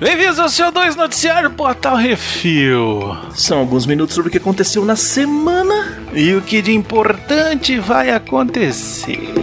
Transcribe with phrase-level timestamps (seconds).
[0.00, 3.16] Bem-vindos ao seu 2 Noticiário Portal Refil.
[3.34, 5.98] São alguns minutos sobre o que aconteceu na semana.
[6.14, 9.34] E o que de importante vai acontecer.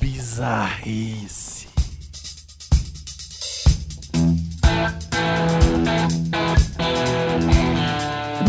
[0.00, 1.68] Bizarrice.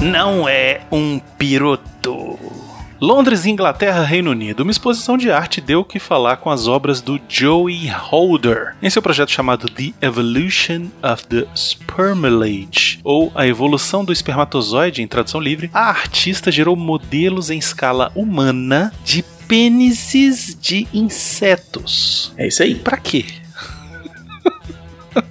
[0.02, 1.95] Não é um piroto.
[3.00, 4.62] Londres, Inglaterra, Reino Unido.
[4.62, 8.90] Uma exposição de arte deu o que falar com as obras do Joey Holder em
[8.90, 15.42] seu projeto chamado The Evolution of the Spermilage, ou A Evolução do Espermatozoide, em tradução
[15.42, 15.70] livre.
[15.74, 22.34] A artista gerou modelos em escala humana de pênises de insetos.
[22.38, 22.76] É isso aí.
[22.76, 23.26] Pra quê?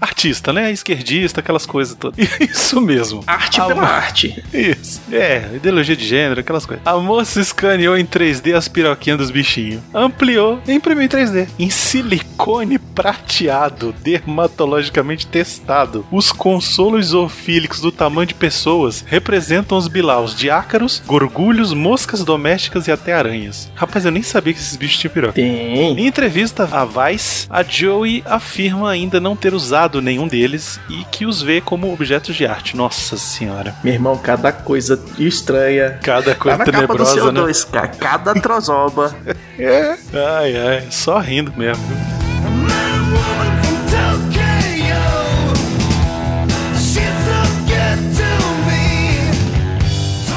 [0.00, 0.72] Artista, né?
[0.72, 2.18] Esquerdista, aquelas coisas todas.
[2.40, 3.22] Isso mesmo.
[3.26, 4.44] Arte A pela arte.
[4.52, 5.00] Isso.
[5.12, 6.86] É, ideologia de gênero, aquelas coisas.
[6.86, 9.82] A moça escaneou em 3D as piroquinhas dos bichinhos.
[9.92, 11.48] Ampliou e imprimiu em 3D.
[11.58, 16.06] Em silicone prateado, dermatologicamente testado.
[16.10, 22.88] Os consolos zoofílicos do tamanho de pessoas representam os bilaus de ácaros, gorgulhos, moscas domésticas
[22.88, 23.70] e até aranhas.
[23.74, 25.34] Rapaz, eu nem sabia que esses bichos tinham piroca.
[25.34, 25.98] Tem.
[25.98, 31.26] Em entrevista à Vice, a Joey afirma ainda não ter usado nenhum deles e que
[31.26, 32.76] os vê como objetos de arte.
[32.76, 33.74] Nossa senhora.
[33.82, 35.98] Meu irmão, cada coisa estranha.
[36.02, 37.40] Cada Tá coisa na capa do tenebrosa, né?
[37.40, 37.88] CO2, cara.
[37.88, 39.14] Cada trozoba.
[39.56, 39.96] É.
[40.12, 40.86] Ai, ai.
[40.90, 41.80] Só rindo mesmo.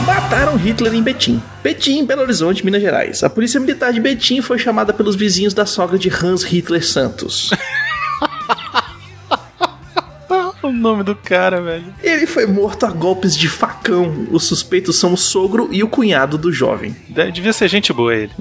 [0.05, 1.41] Mataram Hitler em Betim.
[1.63, 3.23] Betim, Belo Horizonte, Minas Gerais.
[3.23, 7.49] A polícia militar de Betim foi chamada pelos vizinhos da sogra de Hans Hitler Santos.
[10.67, 11.85] O nome do cara, velho.
[12.03, 14.27] Ele foi morto a golpes de facão.
[14.31, 16.95] Os suspeitos são o sogro e o cunhado do jovem.
[17.09, 18.31] De- Devia ser gente boa ele.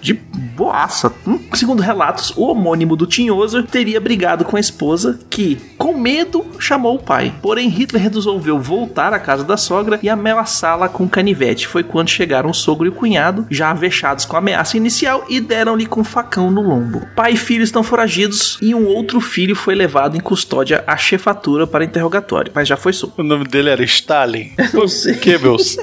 [0.00, 1.12] De boaça.
[1.26, 6.44] Hum, Segundo relatos, o homônimo do Tinhoso teria brigado com a esposa, que, com medo,
[6.58, 7.34] chamou o pai.
[7.42, 11.66] Porém, Hitler resolveu voltar à casa da sogra e ameaçá-la com canivete.
[11.66, 15.40] Foi quando chegaram o sogro e o cunhado, já avechados com a ameaça inicial, e
[15.40, 17.02] deram-lhe com facão no lombo.
[17.16, 21.65] Pai e filho estão foragidos e um outro filho foi levado em custódia à chefatura
[21.66, 23.20] para interrogatório, mas já foi solto.
[23.20, 24.52] O nome dele era Stalin.
[24.72, 25.14] Não sei.
[25.14, 25.76] Goebbels.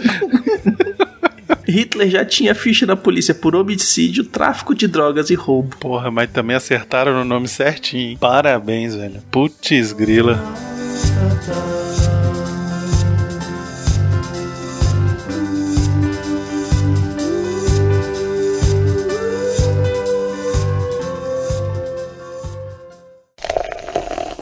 [1.68, 5.76] Hitler já tinha ficha na polícia por homicídio, tráfico de drogas e roubo.
[5.78, 8.12] Porra, mas também acertaram no nome certinho.
[8.12, 8.18] hein?
[8.20, 9.22] Parabéns, velho.
[9.32, 10.40] Putz grila.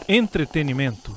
[0.08, 1.16] Entretenimento.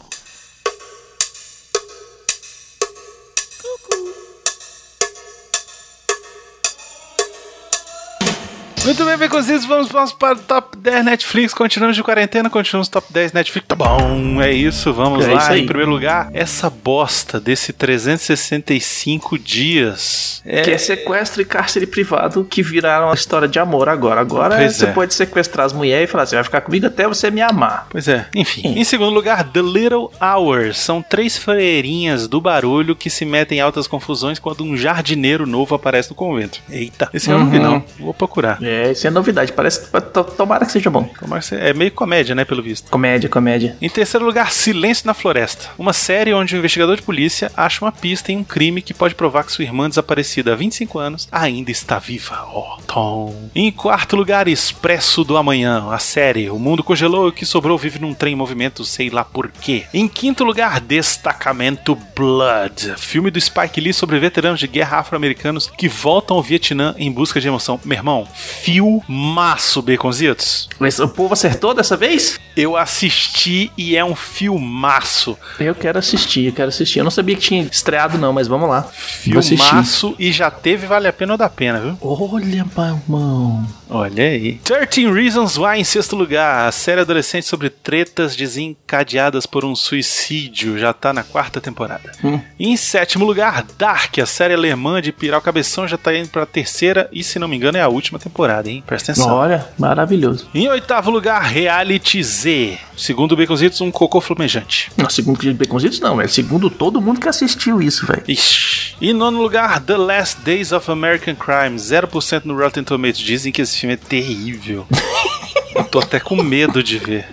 [8.84, 11.54] Muito bem, Beconzitos, vamos, vamos para o top 10 Netflix.
[11.54, 13.66] Continuamos de quarentena, continuamos top 10 Netflix.
[13.66, 15.38] Tá bom, é isso, vamos É lá.
[15.40, 15.52] isso.
[15.54, 20.42] Em primeiro lugar, essa bosta desse 365 dias.
[20.44, 24.20] É, Que é sequestro e cárcere privado que viraram uma história de amor agora.
[24.20, 24.92] Agora Pois você é.
[24.92, 27.86] pode sequestrar as mulheres e falar: você vai ficar comigo até você me amar.
[27.88, 28.74] Pois é, enfim.
[28.78, 30.76] Em segundo lugar, The Little Hours.
[30.76, 35.74] São três freirinhas do barulho que se metem em altas confusões quando um jardineiro novo
[35.74, 36.60] aparece no convento.
[36.68, 37.62] Eita, esse eu não vi, Uhum.
[37.62, 37.84] não.
[37.98, 38.58] Vou procurar.
[38.62, 39.52] É, isso é novidade.
[39.52, 39.88] Parece
[40.36, 41.04] tomara que seja bom.
[41.18, 42.90] Tomara que você- É meio comédia, né, pelo visto.
[42.90, 43.76] Comédia, comédia.
[43.80, 45.68] Em terceiro lugar, Silêncio na Floresta.
[45.78, 49.14] Uma série onde um investigador de polícia acha uma pista em um crime que pode
[49.14, 52.46] provar que sua irmã desaparecida há 25 anos ainda está viva.
[52.52, 53.48] Oh, Tom.
[53.54, 55.88] Em quarto lugar, Expresso do Amanhã.
[55.90, 59.10] A série O Mundo Congelou e o que sobrou vive num trem em movimento, sei
[59.10, 59.84] lá por quê.
[59.92, 62.94] Em quinto lugar, Destacamento Blood.
[62.98, 67.40] Filme do Spike Lee sobre veteranos de guerra afro-americanos que voltam ao Vietnã em busca
[67.40, 67.80] de emoção.
[67.84, 68.26] Meu irmão,
[68.64, 70.70] filmaço, Baconzitos.
[70.78, 72.41] Mas o povo acertou dessa vez?
[72.56, 75.36] Eu assisti e é um filmaço.
[75.60, 77.00] Eu quero assistir, eu quero assistir.
[77.00, 78.82] Eu não sabia que tinha estreado, não, mas vamos lá.
[78.82, 81.98] Filmaço e já teve Vale a Pena ou da Pena, viu?
[82.00, 82.64] Olha,
[83.06, 83.66] mamão.
[83.91, 84.54] Olha aí.
[84.64, 86.66] 13 Reasons Why em sexto lugar.
[86.66, 90.78] A série adolescente sobre tretas desencadeadas por um suicídio.
[90.78, 92.12] Já tá na quarta temporada.
[92.25, 92.40] Hum.
[92.58, 94.19] Em sétimo lugar, Dark.
[94.19, 97.49] A série alemã de Pirar o Cabeção já tá indo pra terceira e, se não
[97.49, 98.82] me engano, é a última temporada, hein?
[98.86, 99.32] Presta atenção.
[99.32, 100.48] Olha, maravilhoso.
[100.54, 102.78] Em oitavo lugar, Reality Z.
[102.96, 104.90] Segundo o Baconzitos, um cocô flamejante.
[104.96, 106.20] Não, segundo de Baconzitos, não.
[106.20, 108.22] É segundo todo mundo que assistiu isso, velho.
[108.28, 108.96] Ixi.
[109.00, 113.18] E nono lugar, The Last Days of American Crime, 0% no Rotten Tomatoes.
[113.18, 114.86] Dizem que esse filme é terrível.
[115.74, 117.26] Eu tô até com medo de ver.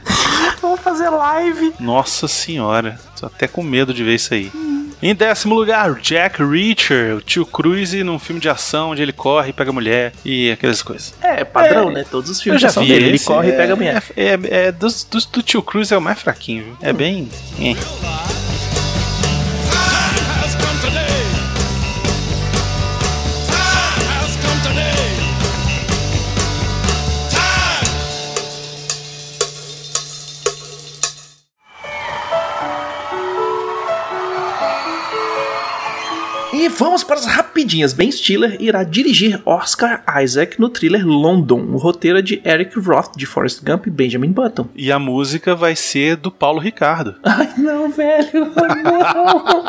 [0.62, 1.74] Vamos fazer live.
[1.80, 4.52] Nossa senhora, tô até com medo de ver isso aí.
[5.02, 9.50] Em décimo lugar, Jack Reacher, o tio Cruise num filme de ação onde ele corre
[9.50, 11.14] e pega mulher e aquelas coisas.
[11.22, 12.06] É, padrão, né?
[12.10, 13.06] Todos os Eu filmes já são vi dele.
[13.08, 14.04] Ele corre e é- pega a mulher.
[14.16, 16.78] É, é, é dos, dos- do tio Cruise é o mais fraquinho, viu?
[16.82, 17.28] É bem.
[17.60, 18.51] é.
[36.62, 37.92] E vamos para as rapidinhas.
[37.92, 41.60] Ben Stiller irá dirigir Oscar Isaac no thriller London.
[41.72, 44.68] O roteiro é de Eric Roth, de Forrest Gump e Benjamin Button.
[44.76, 47.16] E a música vai ser do Paulo Ricardo.
[47.24, 48.54] Ai, não, velho.
[48.84, 49.64] Não.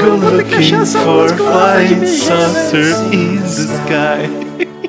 [0.00, 4.81] Go looking for flying saucer in the sky.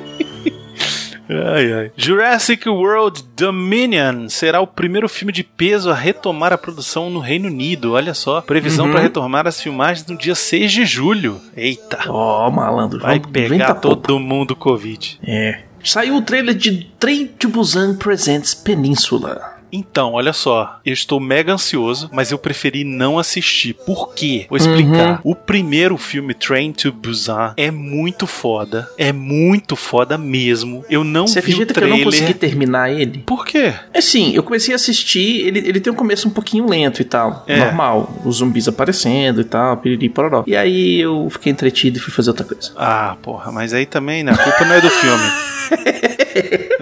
[1.28, 1.90] Ai, ai.
[1.96, 7.48] Jurassic World Dominion será o primeiro filme de peso a retomar a produção no Reino
[7.48, 7.92] Unido.
[7.92, 8.92] Olha só, previsão Uhum.
[8.92, 11.40] para retomar as filmagens no dia 6 de julho.
[11.56, 13.00] Eita, Ó, malandro.
[13.00, 14.18] vai vamos- pegar todo popa.
[14.20, 15.18] mundo Covid.
[15.26, 15.60] É.
[15.82, 19.53] Saiu o trailer de Train to Busan Presents Península.
[19.76, 23.74] Então, olha só, eu estou mega ansioso, mas eu preferi não assistir.
[23.74, 24.46] Por quê?
[24.48, 25.20] Vou explicar.
[25.24, 28.88] O primeiro filme, Train to Busan, é muito foda.
[28.96, 30.84] É muito foda mesmo.
[30.88, 31.98] Eu não Você vi o acredita que eu trailer.
[32.04, 33.18] não consegui terminar ele?
[33.26, 33.74] Por quê?
[33.92, 37.44] Assim, eu comecei a assistir, ele, ele tem um começo um pouquinho lento e tal.
[37.48, 37.58] É.
[37.58, 38.12] Normal.
[38.24, 40.44] Os zumbis aparecendo e tal, piriri pororó.
[40.46, 42.70] E aí eu fiquei entretido e fui fazer outra coisa.
[42.76, 44.30] Ah, porra, mas aí também, né?
[44.32, 45.24] A culpa não é do filme.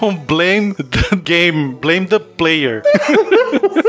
[0.00, 2.82] Don't blame the game, blame the player.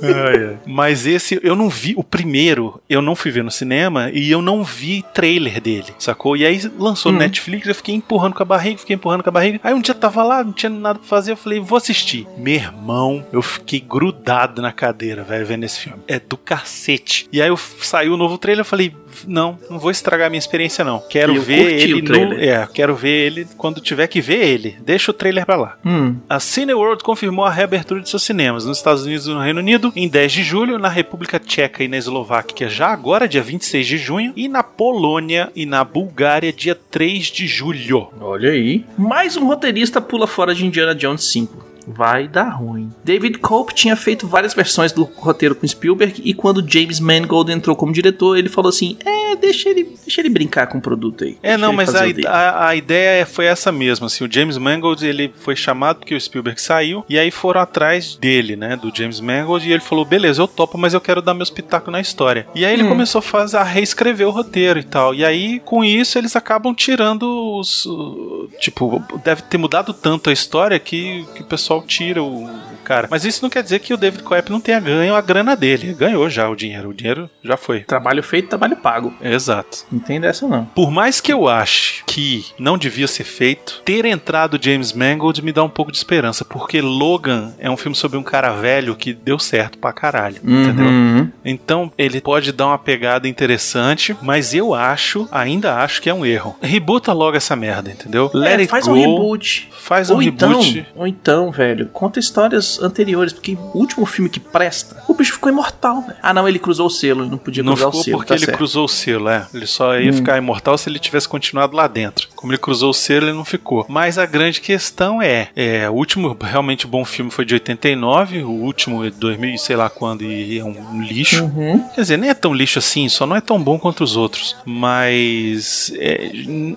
[0.66, 1.94] Mas esse eu não vi.
[1.96, 6.36] O primeiro eu não fui ver no cinema e eu não vi trailer dele, sacou?
[6.36, 9.32] E aí lançou no Netflix, eu fiquei empurrando com a barriga, fiquei empurrando com a
[9.32, 9.60] barriga.
[9.62, 12.26] Aí um dia tava lá, não tinha nada pra fazer, eu falei, vou assistir.
[12.36, 16.00] Meu irmão, eu fiquei grudado na cadeira, velho, vendo esse filme.
[16.06, 17.28] É do cacete.
[17.32, 18.94] E aí eu saiu o novo trailer, eu falei,
[19.26, 21.00] não, não vou estragar a minha experiência, não.
[21.08, 22.34] Quero ver ele no.
[22.34, 24.76] É, quero ver ele quando tiver que ver ele.
[24.80, 25.78] Deixa o trailer pra lá.
[25.84, 26.16] Hum.
[26.28, 29.89] A Cineworld confirmou a reabertura de seus cinemas nos Estados Unidos e no Reino Unido
[29.94, 33.98] em 10 de julho, na República Tcheca e na Eslováquia já agora, dia 26 de
[33.98, 38.08] junho, e na Polônia e na Bulgária, dia 3 de julho.
[38.20, 38.84] Olha aí.
[38.96, 41.69] Mais um roteirista pula fora de Indiana Jones 5.
[41.94, 42.90] Vai dar ruim.
[43.04, 47.74] David Cope tinha feito várias versões do roteiro com Spielberg e quando James Mangold entrou
[47.76, 51.36] como diretor, ele falou assim: "É, deixa ele, deixa ele brincar com o produto aí.
[51.42, 54.56] É, não, mas a, o dele." a, a ideia foi essa mesma, assim, o James
[54.58, 58.92] Mangold, ele foi chamado porque o Spielberg saiu, e aí foram atrás dele, né, do
[58.94, 62.00] James Mangold, e ele falou, beleza, eu topo, mas eu quero dar meus pitacos na
[62.00, 62.46] história.
[62.54, 65.84] E aí ele começou a, fazer, a reescrever o roteiro e tal, e aí, com
[65.84, 67.22] isso, eles acabam tirando
[67.58, 67.86] os...
[67.86, 72.44] o- tipo, deve ter mudado tanto a história que, que o pessoal tira o...
[72.44, 75.20] o Cara, mas isso não quer dizer que o David Coep não tenha ganho a
[75.20, 75.94] grana dele.
[75.94, 76.88] Ganhou já o dinheiro.
[76.88, 77.80] O dinheiro já foi.
[77.84, 79.14] Trabalho feito, trabalho pago.
[79.22, 79.84] Exato.
[79.92, 80.64] Não tem dessa não.
[80.64, 85.52] Por mais que eu ache que não devia ser feito, ter entrado James Mangold me
[85.52, 89.12] dá um pouco de esperança, porque Logan é um filme sobre um cara velho que
[89.12, 90.86] deu certo pra caralho, entendeu?
[90.86, 91.30] Uhum.
[91.44, 96.26] Então ele pode dar uma pegada interessante, mas eu acho, ainda acho que é um
[96.26, 96.56] erro.
[96.60, 98.30] Rebuta logo essa merda, entendeu?
[98.34, 99.68] Let É, it faz go, um reboot.
[99.78, 100.86] Faz um ou então, reboot.
[100.96, 105.52] ou então, velho, conta histórias anteriores, porque o último filme que presta, o bicho ficou
[105.52, 106.16] imortal, velho.
[106.22, 108.28] Ah, não, ele cruzou o selo, ele não podia Não cruzar ficou o selo, porque
[108.28, 108.54] tá ele certo.
[108.54, 108.58] Hum.
[108.58, 109.46] cruzou o selo, é.
[109.52, 112.28] Ele só ia ficar imortal se ele tivesse continuado lá dentro.
[112.34, 113.84] Como ele cruzou o selo, ele não ficou.
[113.88, 118.50] Mas a grande questão é, é o último realmente bom filme foi de 89, o
[118.50, 121.44] último é de 2000 e sei lá quando e é um lixo.
[121.44, 121.84] Uhum.
[121.94, 124.56] Quer dizer, nem é tão lixo assim, só não é tão bom quanto os outros.
[124.64, 126.30] Mas é,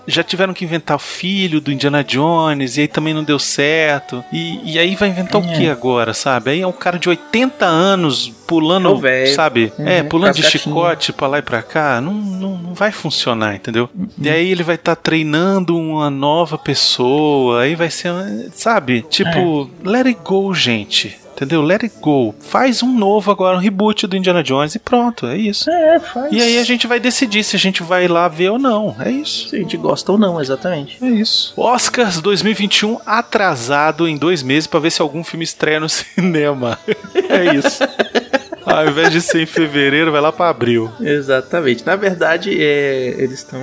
[0.06, 4.22] já tiveram que inventar o filho do Indiana Jones, e aí também não deu certo.
[4.34, 5.54] E, e aí vai inventar o É.
[5.58, 6.52] que agora, sabe?
[6.52, 9.34] Aí é um cara de 80 anos É pulando, o velho.
[9.34, 9.72] sabe?
[9.80, 12.00] Uhum, é, pulando de chicote pra lá e pra cá.
[12.02, 13.90] Não, não, não vai funcionar, entendeu?
[13.98, 14.08] Uhum.
[14.22, 18.12] E aí ele vai estar treinando uma nova pessoa, aí vai ser,
[18.54, 19.02] sabe?
[19.10, 19.90] Tipo, É.
[19.90, 21.18] let it go, gente.
[21.44, 21.62] Entendeu?
[21.62, 22.34] Let it go.
[22.40, 25.70] Faz um novo agora, um reboot do Indiana Jones e pronto, é isso.
[25.70, 26.32] É, faz.
[26.32, 28.96] E aí a gente vai decidir se a gente vai lá ver ou não.
[29.00, 29.50] É isso.
[29.50, 30.98] Se a gente gosta ou não, exatamente.
[31.04, 31.54] É isso.
[31.58, 36.80] Oscars 2021 atrasado em dois meses pra ver se algum filme estreia no cinema.
[37.30, 37.80] É isso.
[38.66, 40.90] Ao invés de ser em fevereiro, vai lá pra abril.
[41.00, 41.86] Exatamente.
[41.86, 43.62] Na verdade, é, eles estão.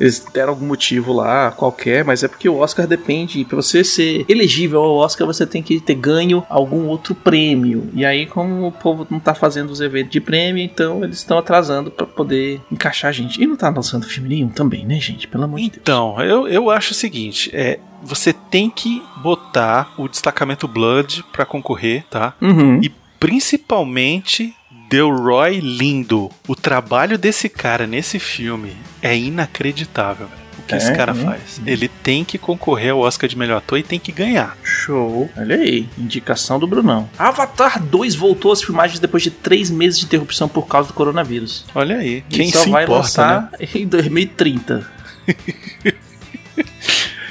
[0.00, 3.44] Eles deram algum motivo lá, qualquer, mas é porque o Oscar depende.
[3.44, 7.90] Pra você ser elegível ao Oscar, você tem que ter ganho algum outro prêmio.
[7.94, 11.38] E aí, como o povo não tá fazendo os eventos de prêmio, então eles estão
[11.38, 13.42] atrasando pra poder encaixar a gente.
[13.42, 15.26] E não tá lançando filme nenhum também, né, gente?
[15.28, 15.80] Pelo amor de Deus.
[15.82, 21.46] Então, eu, eu acho o seguinte: é, você tem que botar o destacamento Blood pra
[21.46, 22.34] concorrer, tá?
[22.40, 22.80] Uhum.
[22.82, 22.90] E
[23.22, 24.52] principalmente
[24.90, 26.28] Delroy Lindo.
[26.48, 30.42] O trabalho desse cara nesse filme é inacreditável, velho.
[30.58, 31.14] O que É, esse cara é.
[31.14, 31.60] faz?
[31.64, 34.56] Ele tem que concorrer ao Oscar de melhor ator e tem que ganhar.
[34.64, 35.30] Show.
[35.36, 37.08] Olha aí, indicação do Brunão.
[37.16, 41.64] Avatar 2 voltou às filmagens depois de três meses de interrupção por causa do coronavírus.
[41.76, 43.68] Olha aí, E quem só se vai importa, lançar né?
[43.72, 44.90] em 2030.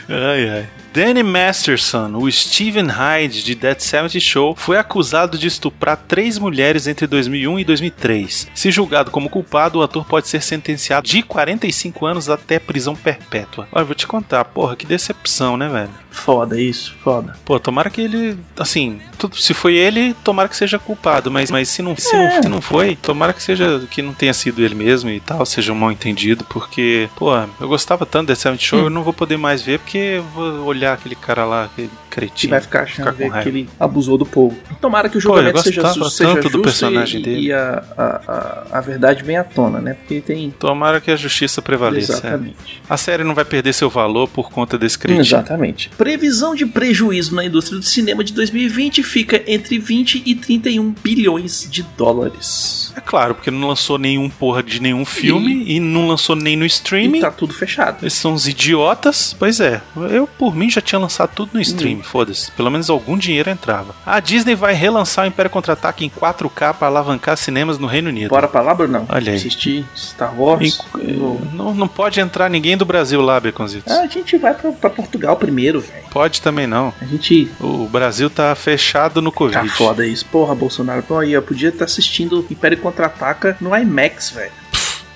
[0.09, 0.67] Ai, ai.
[0.93, 6.85] Danny Masterson, o Steven Hyde de Dead 70 Show, foi acusado de estuprar três mulheres
[6.85, 8.49] entre 2001 e 2003.
[8.53, 13.69] Se julgado como culpado, o ator pode ser sentenciado de 45 anos até prisão perpétua.
[13.71, 15.89] Olha, vou te contar, porra, que decepção, né, velho?
[16.11, 17.37] Foda isso, foda.
[17.45, 21.69] Pô, tomara que ele, assim, tudo- se foi ele, tomara que seja culpado, mas, mas
[21.69, 24.75] se, não, se, não, se não foi, tomara que seja que não tenha sido ele
[24.75, 28.79] mesmo e tal, seja um mal entendido, porque, pô, eu gostava tanto desse Seventh Show,
[28.79, 31.95] eu não vou poder mais ver porque eu vou olhar aquele cara lá, aquele Que
[32.09, 32.51] cretino.
[32.51, 34.57] vai ficar achando ficar que ele abusou do povo.
[34.79, 37.41] Tomara que o Pô, julgamento eu seja, gostava seja tanto justo do personagem e, dele.
[37.47, 39.93] e a, a, a, a verdade venha à tona, né?
[39.93, 40.51] Porque tem.
[40.51, 42.13] Tomara que a justiça prevaleça.
[42.13, 42.15] é.
[42.17, 42.81] Exatamente.
[42.89, 45.21] A série não vai perder seu valor por conta desse cretino.
[45.21, 45.89] Exatamente.
[45.97, 51.67] Previsão de prejuízo na indústria do cinema de 2020 fica entre 20 e 31 bilhões
[51.69, 52.93] de dólares.
[52.95, 56.65] É claro, porque não lançou nenhum porra de nenhum filme e, não lançou nem no
[56.65, 57.19] streaming.
[57.19, 57.97] E tá tudo fechado.
[58.03, 59.35] Eles são uns idiotas.
[59.37, 62.03] Pois é, eu por mim já tinha lançado tudo no stream, Hum.
[62.03, 62.51] foda-se.
[62.51, 63.93] Pelo menos algum dinheiro entrava.
[64.05, 68.29] A Disney vai relançar o Império Contra-Ataque em 4K para alavancar cinemas no Reino Unido.
[68.29, 69.05] Bora pra lá, Brunão?
[69.09, 69.37] Olha aí.
[69.37, 70.79] Assistir Star Wars.
[70.99, 73.91] Em- no- não, não pode entrar ninguém do Brasil lá, Beconzitos.
[73.91, 76.03] Ah, a gente vai pra, pra Portugal primeiro, velho.
[76.09, 76.93] Pode também não.
[77.01, 79.67] A gente O Brasil tá fechado no Covid.
[79.69, 80.25] Tá foda isso.
[80.25, 81.03] Porra, Bolsonaro.
[81.03, 84.51] Pô, aí, eu podia estar assistindo Império Contra-Ataca no IMAX, velho.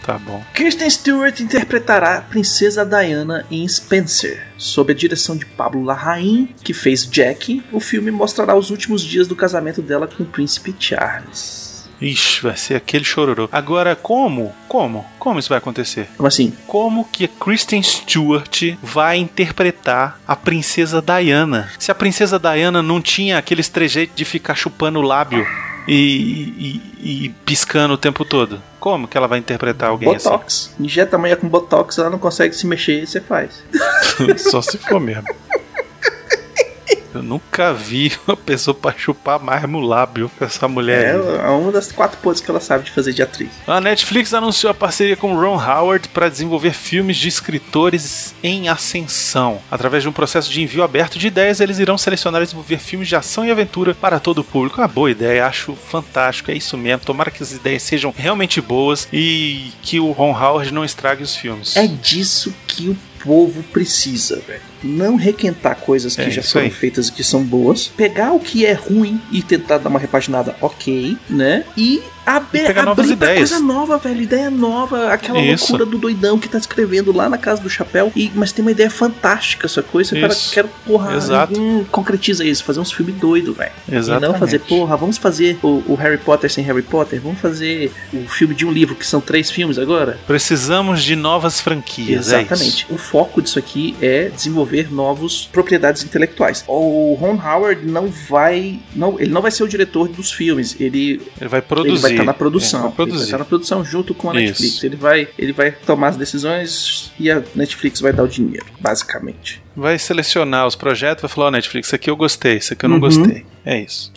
[0.05, 0.43] Tá bom.
[0.53, 4.47] Kristen Stewart interpretará a Princesa Diana em Spencer.
[4.55, 9.27] Sob a direção de Pablo Larraín, que fez Jack, o filme mostrará os últimos dias
[9.27, 11.89] do casamento dela com o príncipe Charles.
[11.99, 13.49] Ixi, vai ser aquele chororô.
[13.51, 14.53] Agora, como?
[14.67, 15.03] Como?
[15.17, 16.07] Como isso vai acontecer?
[16.15, 16.53] Como assim?
[16.67, 21.71] Como que a Kristen Stewart vai interpretar a princesa Diana?
[21.79, 25.47] Se a princesa Diana não tinha aqueles trejeitos de ficar chupando o lábio
[25.87, 30.73] e, e- e piscando o tempo todo, como que ela vai interpretar alguém Botox.
[30.79, 33.63] Injeta a mulher com Botox, ela não consegue se mexer e você faz.
[34.01, 34.37] assim?
[34.49, 35.23] Só se for mesmo.
[37.15, 41.15] Eu nunca vi uma pessoa pra chupar mais no lábio com essa mulher.
[41.15, 41.35] aí.
[41.37, 43.49] É uma das quatro poses que ela sabe de fazer de atriz.
[43.67, 49.59] A Netflix anunciou a parceria com Ron Howard para desenvolver filmes de escritores em ascensão.
[49.71, 53.07] Através de um processo de envio aberto de ideias, eles irão selecionar e desenvolver filmes
[53.07, 54.81] de ação e aventura para todo o público.
[54.81, 57.05] Uma boa ideia, acho fantástico, é isso mesmo.
[57.05, 61.35] Tomara que as ideias sejam realmente boas e que o Ron Howard não estrague os
[61.35, 61.75] filmes.
[61.75, 64.61] É disso que o povo precisa, velho.
[64.83, 66.71] Não requentar coisas que É já foram aí.
[66.71, 67.87] feitas e que são boas.
[67.97, 71.65] Pegar o que é ruim e tentar dar uma repaginada ok, né?
[71.75, 73.49] E, abe- E pegar abrir novas ideias.
[73.49, 74.21] coisa nova, velho.
[74.21, 75.09] Ideia nova.
[75.11, 75.71] Aquela Isso.
[75.71, 78.11] loucura do doidão que tá escrevendo lá na casa do chapéu.
[78.15, 80.19] E, mas tem uma ideia fantástica essa coisa.
[80.19, 81.59] Cara, quero, porra, Exato.
[81.59, 82.63] hum, concretiza isso.
[82.63, 83.71] Fazer uns filmes doidos, velho.
[83.87, 87.19] E não fazer, porra, vamos fazer o, o Harry Potter sem Harry Potter.
[87.21, 90.17] Vamos fazer o filme de um livro, que são três filmes agora.
[90.27, 92.31] Precisamos de novas franquias.
[92.31, 92.41] é.
[92.41, 92.85] Exatamente.
[92.89, 96.63] o foco disso aqui é desenvolver novos propriedades intelectuais.
[96.67, 100.75] O Ron Howard não vai, não, ele não vai ser o diretor dos filmes.
[100.79, 101.91] Ele Ele vai produzir.
[102.07, 102.79] ele vai estar na produção.
[102.79, 103.23] É, Ele vai produzir.
[103.25, 104.61] estar na produção junto com a Isso.
[104.61, 104.83] Netflix.
[104.83, 109.61] Ele vai, ele vai tomar as decisões e a Netflix vai dar o dinheiro, basicamente.
[109.75, 112.89] Vai selecionar os projetos, vai falar, ó, Netflix, isso aqui eu gostei, isso aqui eu
[112.89, 113.01] não Uhum.
[113.01, 113.45] gostei.
[113.65, 114.11] É isso.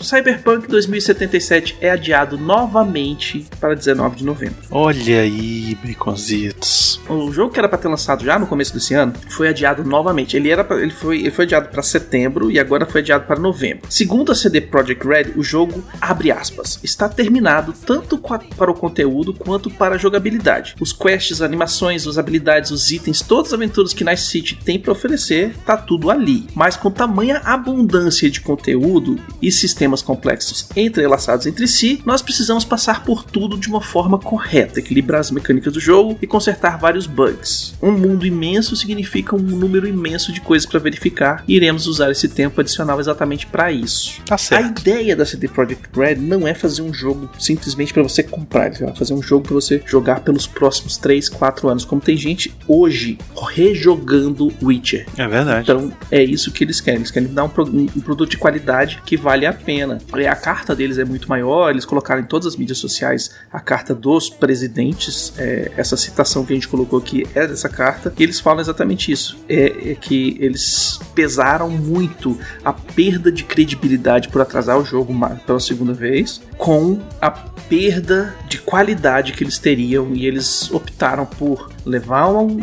[0.00, 4.56] Cyberpunk 2077 é adiado novamente para 19 de novembro.
[4.70, 7.00] Olha aí, baconzitos.
[7.08, 10.36] O jogo que era para ter lançado já no começo desse ano foi adiado novamente.
[10.36, 13.40] Ele era pra- ele foi ele foi adiado para setembro e agora foi adiado para
[13.40, 13.84] novembro.
[13.88, 18.74] Segundo a CD Projekt Red, o jogo abre aspas está terminado tanto qua- para o
[18.74, 20.74] conteúdo quanto para a jogabilidade.
[20.80, 24.78] Os quests, as animações, as habilidades, os itens, todas as aventuras que Nice City tem
[24.78, 26.46] para oferecer, tá tudo ali.
[26.54, 29.50] Mas com tamanha abundância de conteúdo e
[29.88, 35.20] sistemas complexos entrelaçados entre si, nós precisamos passar por tudo de uma forma correta, equilibrar
[35.20, 37.74] as mecânicas do jogo e consertar vários bugs.
[37.82, 42.28] Um mundo imenso significa um número imenso de coisas para verificar e iremos usar esse
[42.28, 44.20] tempo adicional exatamente para isso.
[44.26, 48.22] Tá A ideia da CD Projekt Red não é fazer um jogo simplesmente para você
[48.22, 52.16] comprar, vão fazer um jogo para você jogar pelos próximos 3, 4 anos, como tem
[52.16, 53.16] gente hoje
[53.50, 55.06] rejogando Witcher.
[55.16, 55.62] É verdade.
[55.62, 56.98] Então é isso que eles querem.
[57.00, 59.77] Eles querem dar um, pro- um produto de qualidade que vale a pena.
[60.16, 61.70] E a carta deles é muito maior.
[61.70, 65.32] Eles colocaram em todas as mídias sociais a carta dos presidentes.
[65.38, 68.12] É, essa citação que a gente colocou aqui é dessa carta.
[68.18, 74.28] E eles falam exatamente isso: é, é que eles pesaram muito a perda de credibilidade
[74.28, 75.14] por atrasar o jogo
[75.46, 81.70] pela segunda vez com a perda de qualidade que eles teriam e eles optaram por
[81.84, 82.58] levar um,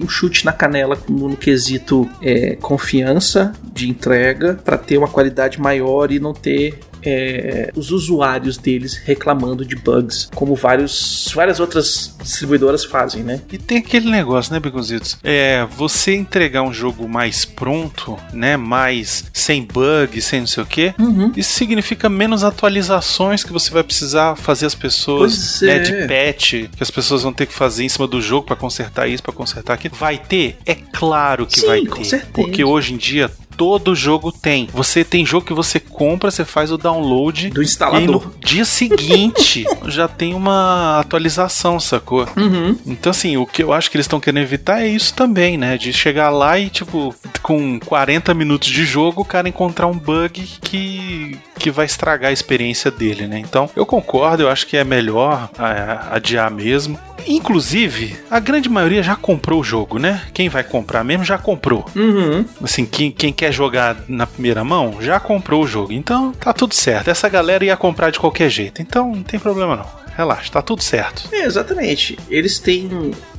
[0.00, 6.10] um chute na canela no, quesito é, confiança de entrega para ter uma qualidade maior
[6.10, 12.84] e não ter é, os usuários deles reclamando de bugs, como vários, várias outras distribuidoras
[12.84, 13.40] fazem, né?
[13.52, 15.18] E tem aquele negócio, né, Beconzitos?
[15.22, 20.66] É, você entregar um jogo mais pronto, né, mais sem bug, sem não sei o
[20.66, 21.32] quê, Uhum.
[21.36, 25.78] isso significa menos atualizações que você vai precisar fazer as pessoas, né, é.
[25.80, 29.08] de patch, que as pessoas vão ter que fazer em cima do jogo pra consertar
[29.08, 29.94] isso, pra consertar aquilo.
[29.94, 30.58] Vai ter?
[30.66, 32.04] É claro que Sim, vai ter.
[32.04, 32.30] certeza.
[32.32, 34.70] Porque hoje em dia todo jogo tem.
[34.72, 38.24] Você tem jogo que você compra, você faz o download Do e instalador.
[38.24, 42.26] no dia seguinte já tem uma atualização, sacou?
[42.38, 42.74] Uhum.
[42.86, 45.76] Então, assim, o que eu acho que eles estão querendo evitar é isso também, né?
[45.76, 50.42] De chegar lá e, tipo, com 40 minutos de jogo, o cara encontrar um bug
[50.62, 53.38] que, que vai estragar a experiência dele, né?
[53.38, 56.98] Então, eu concordo, eu acho que é melhor é, adiar mesmo.
[57.26, 60.22] Inclusive, a grande maioria já comprou o jogo, né?
[60.32, 61.84] Quem vai comprar mesmo já comprou.
[61.94, 62.46] Uhum.
[62.62, 65.92] Assim, quem, quem quer jogar na primeira mão já comprou o jogo.
[65.92, 67.08] Então, tá tudo certo.
[67.08, 68.80] Essa galera ia comprar de qualquer jeito.
[68.80, 70.00] Então, não tem problema não.
[70.16, 71.28] Relaxa, tá tudo certo.
[71.30, 72.18] É, exatamente.
[72.30, 72.88] Eles têm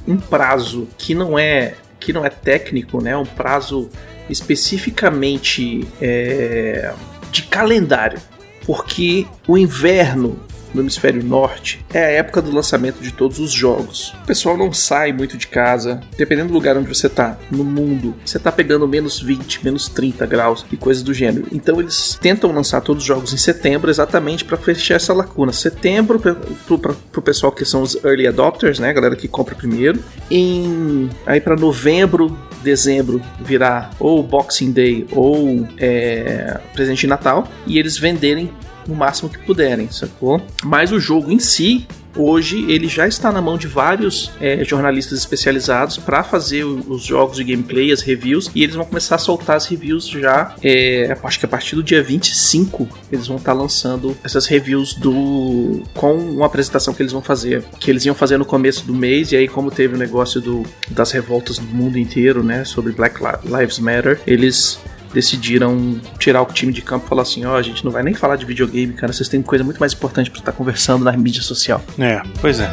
[0.08, 3.16] um, prazo que não é que não é técnico, né?
[3.16, 3.90] Um prazo
[4.30, 6.94] especificamente é,
[7.32, 8.20] de calendário,
[8.66, 10.40] porque o inverno
[10.74, 14.14] no hemisfério norte é a época do lançamento de todos os jogos.
[14.24, 18.16] O pessoal não sai muito de casa, dependendo do lugar onde você tá no mundo,
[18.26, 21.48] você tá pegando menos 20, menos 30 graus e coisas do gênero.
[21.52, 25.52] Então eles tentam lançar todos os jogos em setembro exatamente para fechar essa lacuna.
[25.52, 30.02] Setembro pro, pro pessoal que são os early adopters, né, a galera que compra primeiro.
[30.30, 37.78] Em aí para novembro, dezembro virar ou Boxing Day ou é, presente de Natal e
[37.78, 38.52] eles venderem
[38.88, 40.42] no máximo que puderem, sacou?
[40.64, 45.18] Mas o jogo em si, hoje, ele já está na mão de vários é, jornalistas
[45.20, 49.56] especializados para fazer os jogos de gameplay, as reviews, e eles vão começar a soltar
[49.58, 54.16] as reviews já, é, acho que a partir do dia 25, eles vão estar lançando
[54.24, 58.46] essas reviews do com uma apresentação que eles vão fazer, que eles iam fazer no
[58.46, 62.44] começo do mês, e aí como teve o negócio do, das revoltas no mundo inteiro,
[62.44, 64.80] né, sobre Black Li- Lives Matter, eles
[65.14, 68.14] decidiram tirar o time de campo e falar assim: ó, a gente não vai nem
[68.14, 71.42] falar de videogame, cara, vocês têm coisa muito mais importante pra estar conversando na mídia
[71.42, 71.84] social.
[72.00, 72.72] É, pois é.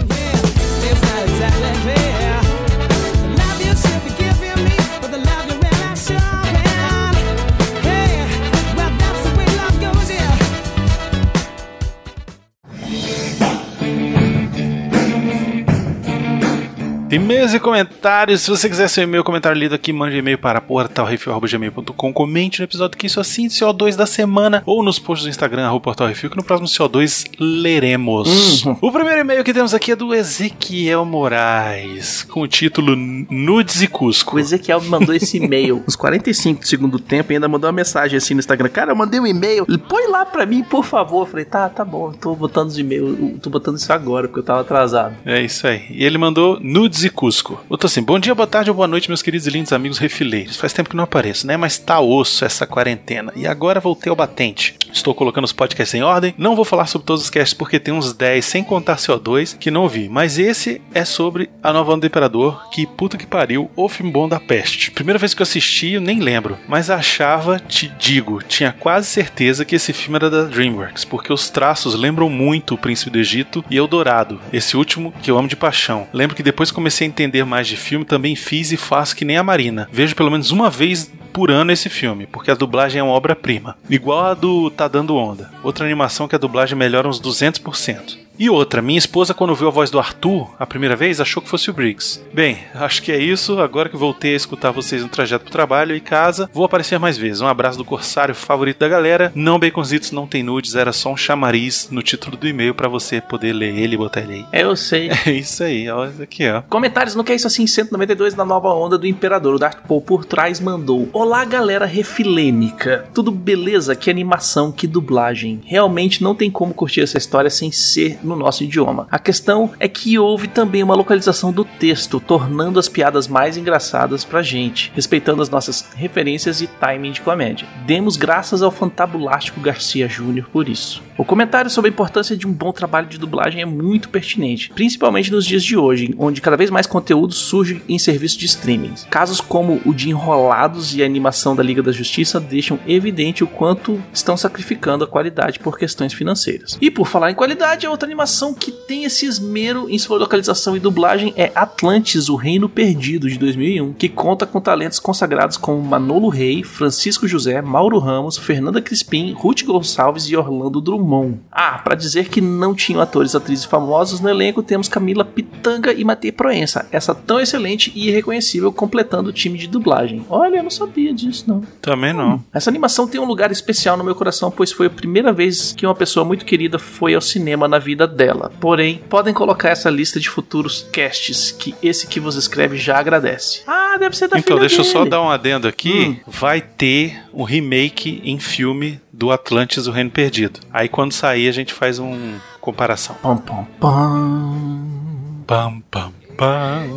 [17.11, 18.43] E-mails e comentários.
[18.43, 22.13] Se você quiser seu e-mail, comentário lido aqui, mande e-mail para portalrefil.gmail.com.
[22.13, 25.85] Comente no episódio que isso assim, CO2 da semana, ou nos posts do Instagram, arroba
[25.85, 28.63] portalrefil, que no próximo CO2 leremos.
[28.63, 28.77] Uhum.
[28.83, 33.89] O primeiro e-mail que temos aqui é do Ezequiel Moraes, com o título Nudes e
[33.89, 34.37] Cusco.
[34.37, 37.77] O Ezequiel me mandou esse e-mail uns 45 do segundo tempo e ainda mandou uma
[37.77, 38.69] mensagem assim no Instagram.
[38.69, 39.65] Cara, eu mandei um e-mail.
[39.67, 41.23] Ele, Põe lá pra mim, por favor.
[41.23, 42.13] Eu falei, tá, tá bom.
[42.13, 43.41] Tô botando os e-mails.
[43.41, 45.17] Tô botando isso agora, porque eu tava atrasado.
[45.25, 45.87] É isso aí.
[45.89, 47.61] E ele mandou nudes e Cusco.
[47.69, 50.57] Botou assim: Bom dia, boa tarde ou boa noite, meus queridos e lindos amigos refileiros.
[50.57, 51.57] Faz tempo que não apareço, né?
[51.57, 53.33] Mas tá osso essa quarentena.
[53.37, 54.75] E agora voltei ao batente.
[54.93, 56.35] Estou colocando os podcasts em ordem.
[56.39, 59.71] Não vou falar sobre todos os casts porque tem uns 10, sem contar CO2, que
[59.71, 60.09] não vi.
[60.09, 62.69] Mas esse é sobre a nova onda do Imperador.
[62.71, 64.91] Que puta que pariu, o filme bom da peste.
[64.91, 66.59] Primeira vez que eu assisti, eu nem lembro.
[66.67, 71.05] Mas achava, te digo, tinha quase certeza que esse filme era da Dreamworks.
[71.05, 74.41] Porque os traços lembram muito o Príncipe do Egito e Eldorado.
[74.53, 76.07] Esse último que eu amo de paixão.
[76.13, 79.25] Lembro que depois que comecei a entender mais de filme, também fiz e faço que
[79.25, 79.87] nem a Marina.
[79.93, 83.77] Vejo pelo menos uma vez por ano esse filme, porque a dublagem é uma obra-prima.
[83.91, 85.51] Igual a do Tá Dando Onda.
[85.63, 88.17] Outra animação que a dublagem melhora uns 200%.
[88.39, 91.49] E outra, minha esposa, quando viu a voz do Arthur a primeira vez, achou que
[91.49, 92.23] fosse o Briggs.
[92.33, 93.59] Bem, acho que é isso.
[93.59, 97.19] Agora que voltei a escutar vocês no trajeto pro trabalho e casa, vou aparecer mais
[97.19, 97.41] vezes.
[97.41, 99.33] Um abraço do corsário favorito da galera.
[99.35, 103.21] Não baconzitos, não tem nudes, era só um chamariz no título do e-mail pra você
[103.21, 104.47] poder ler ele e botar ele aí.
[104.53, 105.11] É, eu sei.
[105.29, 106.63] É isso aí, isso aqui, ó.
[106.63, 109.57] Comentários no que é isso assim, 192 na nova onda do Imperador.
[109.57, 111.09] O Dark Paul por trás mandou.
[111.13, 113.07] Olá, galera refilêmica.
[113.13, 113.97] Tudo beleza?
[113.97, 115.61] Que animação, que dublagem.
[115.65, 119.09] Realmente não tem como curtir essa história sem ser no nosso idioma.
[119.11, 124.25] A questão é que houve também uma localização do texto, tornando as piadas mais engraçadas
[124.25, 127.67] pra gente, respeitando as nossas referências e timing de comédia.
[127.87, 131.03] Demos graças ao fantabulástico Garcia Júnior por isso.
[131.17, 135.33] O comentário sobre a importância de um bom trabalho de dublagem é muito pertinente, principalmente
[135.33, 138.95] nos dias de hoje, onde cada vez mais conteúdo surge em serviços de streaming.
[139.11, 143.49] Casos como o de Enrolados e a animação da Liga da Justiça deixam evidente o
[143.49, 146.79] quanto estão sacrificando a qualidade por questões financeiras.
[146.81, 150.77] E por falar em qualidade, a outra animação que tem esse esmero em sua localização
[150.77, 155.81] e dublagem é Atlantis, o Reino Perdido, de 2001, que conta com talentos consagrados como
[155.81, 161.39] Manolo Rey, Francisco José, Mauro Ramos, Fernanda Crispim, Ruth Gonçalves e Orlando Drummond.
[161.53, 165.93] Ah, pra dizer que não tinham atores e atrizes famosos no elenco, temos Camila Pitanga
[165.93, 170.27] e Matei Proença, essa tão excelente e irreconhecível completando o time de dublagem.
[170.29, 171.63] Olha, eu não sabia disso não.
[171.81, 172.43] Também não.
[172.53, 175.87] Essa animação tem um lugar especial no meu coração, pois foi a primeira vez que
[175.87, 178.51] uma pessoa muito querida foi ao cinema na vida dela.
[178.61, 183.63] Porém, podem colocar essa lista de futuros casts que esse que vos escreve já agradece.
[183.67, 185.11] Ah, deve ser da Então, filha deixa eu só dele.
[185.11, 186.19] dar um adendo aqui.
[186.27, 186.31] Hum.
[186.31, 190.61] Vai ter um remake em filme do Atlantis, o Reino Perdido.
[190.73, 193.17] Aí quando sair a gente faz um comparação.
[193.23, 193.67] Pam, pam.
[193.81, 196.13] Pam, pam, pam.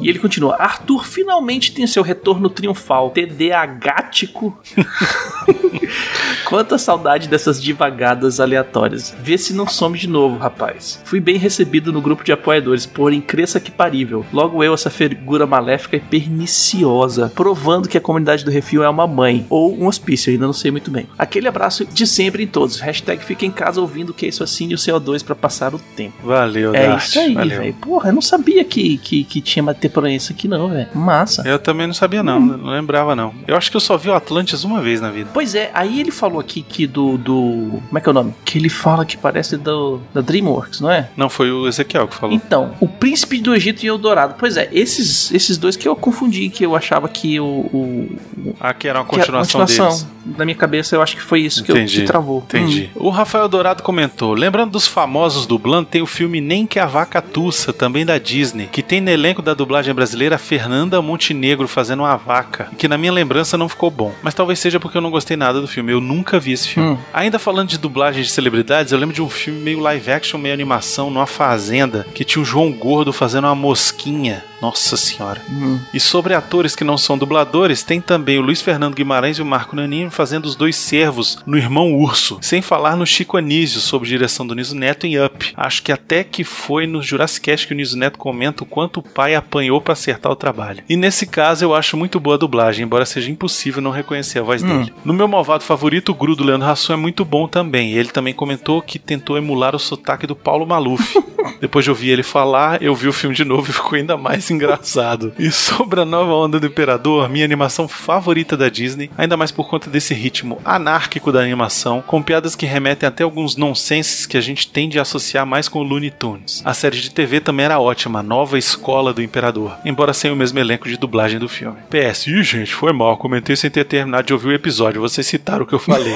[0.02, 3.10] E ele continua: Arthur finalmente tem seu retorno triunfal.
[3.12, 4.58] TDAHático.
[6.46, 9.16] Quanta saudade dessas divagadas aleatórias.
[9.22, 11.02] Vê se não some de novo, rapaz.
[11.06, 14.26] Fui bem recebido no grupo de apoiadores, porém cresça que parível.
[14.34, 19.08] Logo eu, essa figura maléfica e perniciosa, provando que a comunidade do Refil é uma
[19.08, 21.08] mãe ou um hospício, ainda não sei muito bem.
[21.18, 22.80] Aquele abraço de sempre em todos.
[22.80, 25.80] Hashtag fica em casa ouvindo que é isso assim e o CO2 pra passar o
[25.80, 26.16] tempo.
[26.24, 27.06] Valeu, É Dart.
[27.08, 27.74] isso aí, velho.
[27.76, 30.90] Porra, eu não sabia que, que, que tinha Mateproença aqui, não, velho.
[30.94, 31.42] Massa.
[31.46, 32.38] Eu também não sabia, não.
[32.38, 32.58] Hum.
[32.58, 33.34] Não lembrava, não.
[33.48, 35.30] Eu acho que eu só vi o Atlantis uma vez na vida.
[35.34, 37.82] Pois é, aí ele falou aqui que do, do.
[37.88, 38.34] Como é que é o nome?
[38.44, 41.10] Que ele fala que parece do, da Dreamworks, não é?
[41.16, 42.36] Não, foi o Ezequiel que falou.
[42.36, 44.36] Então, o Príncipe do Egito e Eldorado.
[44.38, 47.46] Pois é, esses, esses dois que eu confundi, que eu achava que o.
[47.46, 48.18] o
[48.60, 50.08] Aqui era uma que a continuação, deles.
[50.38, 52.02] Na minha cabeça, eu acho que foi isso que, eu, Entendi.
[52.02, 52.40] que travou.
[52.40, 52.90] Entendi.
[52.96, 57.22] O Rafael Dourado comentou: lembrando dos famosos dublando, tem o filme Nem que a Vaca
[57.22, 62.18] Tussa, também da Disney, que tem no elenco da dublagem brasileira Fernanda Montenegro fazendo uma
[62.18, 64.12] vaca, que na minha lembrança não ficou bom.
[64.24, 65.92] Mas talvez seja porque eu não gostei nada do filme.
[65.92, 66.92] Eu nunca vi esse filme.
[66.94, 66.98] Hum.
[67.14, 70.54] Ainda falando de dublagem de celebridades, eu lembro de um filme meio live action, meio
[70.54, 74.44] animação, numa fazenda, que tinha o João Gordo fazendo uma mosquinha.
[74.62, 75.42] Nossa senhora.
[75.50, 75.80] Hum.
[75.92, 79.46] E sobre atores que não são dubladores, tem também o Luiz Fernando Guimarães e o
[79.46, 82.38] Marco Nanini fazendo os dois servos no Irmão Urso.
[82.42, 85.52] Sem falar no Chico Anísio, sob direção do Niso Neto em Up.
[85.58, 89.00] Acho que até que foi no Jurassic Cast que o Niso Neto comenta o quanto
[89.00, 90.84] o pai apanhou pra acertar o trabalho.
[90.90, 94.44] E nesse caso eu acho muito boa a dublagem, embora seja impossível não reconhecer a
[94.44, 94.68] voz Hum.
[94.84, 94.94] dele.
[95.04, 97.94] No meu malvado favorito, o Gru do Leandro Hassum é muito bom também.
[97.94, 101.14] Ele também comentou que tentou emular o sotaque do Paulo Maluf.
[101.60, 104.50] Depois de ouvir ele falar, eu vi o filme de novo e ficou ainda mais
[104.50, 105.34] engraçado.
[105.38, 109.68] E sobre a nova onda do Imperador, minha animação favorita da Disney, ainda mais por
[109.70, 114.42] conta desse ritmo anárquico da animação, com piadas que remetem até alguns nonsenses que a
[114.42, 116.62] gente tende a associar mais com o Looney Tunes.
[116.66, 120.36] A série de TV também era ótima, a nova escola do Imperador, embora sem o
[120.36, 121.78] mesmo elenco de dublagem do filme.
[121.90, 125.64] PS, ih gente, foi mal, comentei sem ter terminado de ouvir o episódio, vocês citaram
[125.64, 126.14] o que eu falei.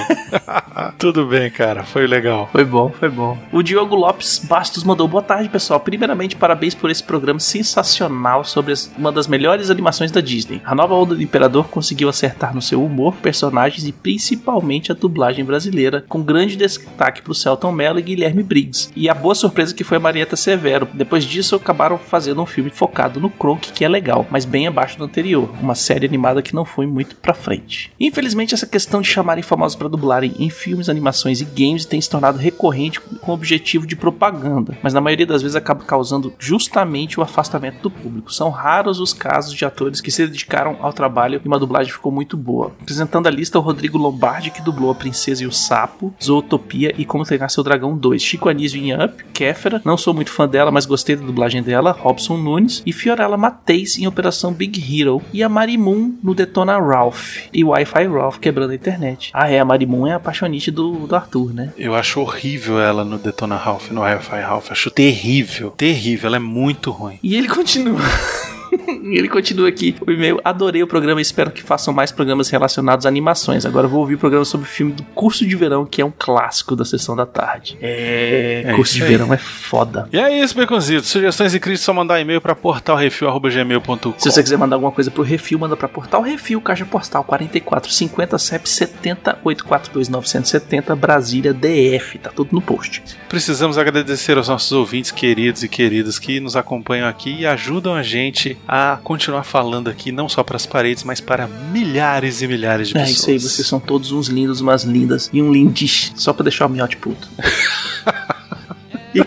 [0.99, 2.49] Tudo bem, cara, foi legal.
[2.51, 3.37] Foi bom, foi bom.
[3.51, 5.79] O Diogo Lopes Bastos mandou boa tarde, pessoal.
[5.79, 10.61] Primeiramente, parabéns por esse programa sensacional sobre as- uma das melhores animações da Disney.
[10.65, 15.45] A nova onda do Imperador conseguiu acertar no seu humor, personagens e principalmente a dublagem
[15.45, 18.89] brasileira, com grande destaque pro Celton Mello e Guilherme Briggs.
[18.95, 20.87] E a boa surpresa que foi a Marieta Severo.
[20.93, 24.97] Depois disso, acabaram fazendo um filme focado no Kronk, que é legal, mas bem abaixo
[24.97, 25.49] do anterior.
[25.61, 27.91] Uma série animada que não foi muito pra frente.
[27.99, 32.09] Infelizmente, essa questão de chamarem famosos pra dublarem em filmes, animações e games tem se
[32.09, 37.19] tornado recorrente com o objetivo de propaganda, mas na maioria das vezes acaba causando justamente
[37.19, 38.33] o afastamento do público.
[38.33, 42.11] São raros os casos de atores que se dedicaram ao trabalho e uma dublagem ficou
[42.11, 42.71] muito boa.
[42.81, 47.05] Apresentando a lista, o Rodrigo Lombardi, que dublou A Princesa e o Sapo, Zootopia e
[47.05, 50.71] Como Treinar Seu Dragão 2, Chico Anísio em Up, Kéfera, não sou muito fã dela,
[50.71, 55.21] mas gostei da dublagem dela, Robson Nunes Nunes e Fiorella Mateis em Operação Big Hero
[55.33, 59.29] e a Marimun no Detona Ralph e Wi-Fi Ralph quebrando a internet.
[59.33, 61.73] Ah, é, a Marimun é a apaixonite do, do Arthur, né?
[61.77, 64.71] Eu acho horrível ela no Detona Ralph, no Wi-Fi Ralph.
[64.71, 65.71] Acho terrível.
[65.71, 67.19] Terrível, ela é muito ruim.
[67.21, 67.99] E ele continua.
[69.03, 70.39] ele continua aqui o e-mail.
[70.43, 73.65] Adorei o programa e espero que façam mais programas relacionados a animações.
[73.65, 76.13] Agora vou ouvir o programa sobre o filme do Curso de Verão, que é um
[76.17, 77.77] clássico da sessão da tarde.
[77.81, 79.09] É, É Curso de aí.
[79.09, 80.07] Verão é foda.
[80.11, 81.09] E é isso, Beconzitos.
[81.09, 84.13] Sugestões e críticas, só mandar e-mail pra portalrefil.gmail.com.
[84.17, 88.37] Se você quiser mandar alguma coisa pro Refil, manda pra Portal Refil, Caixa Postal 4450
[88.37, 92.19] CEP 70 842 970 Brasília DF.
[92.19, 93.03] Tá tudo no post.
[93.29, 98.03] Precisamos agradecer aos nossos ouvintes queridos e queridas que nos acompanham aqui e ajudam a
[98.03, 102.87] gente a continuar falando aqui, não só para as paredes, mas para milhares e milhares
[102.89, 103.17] de É pessoas.
[103.19, 106.65] isso aí, vocês são todos uns lindos, umas lindas e um lindis, só pra deixar
[106.65, 107.27] o miote puto.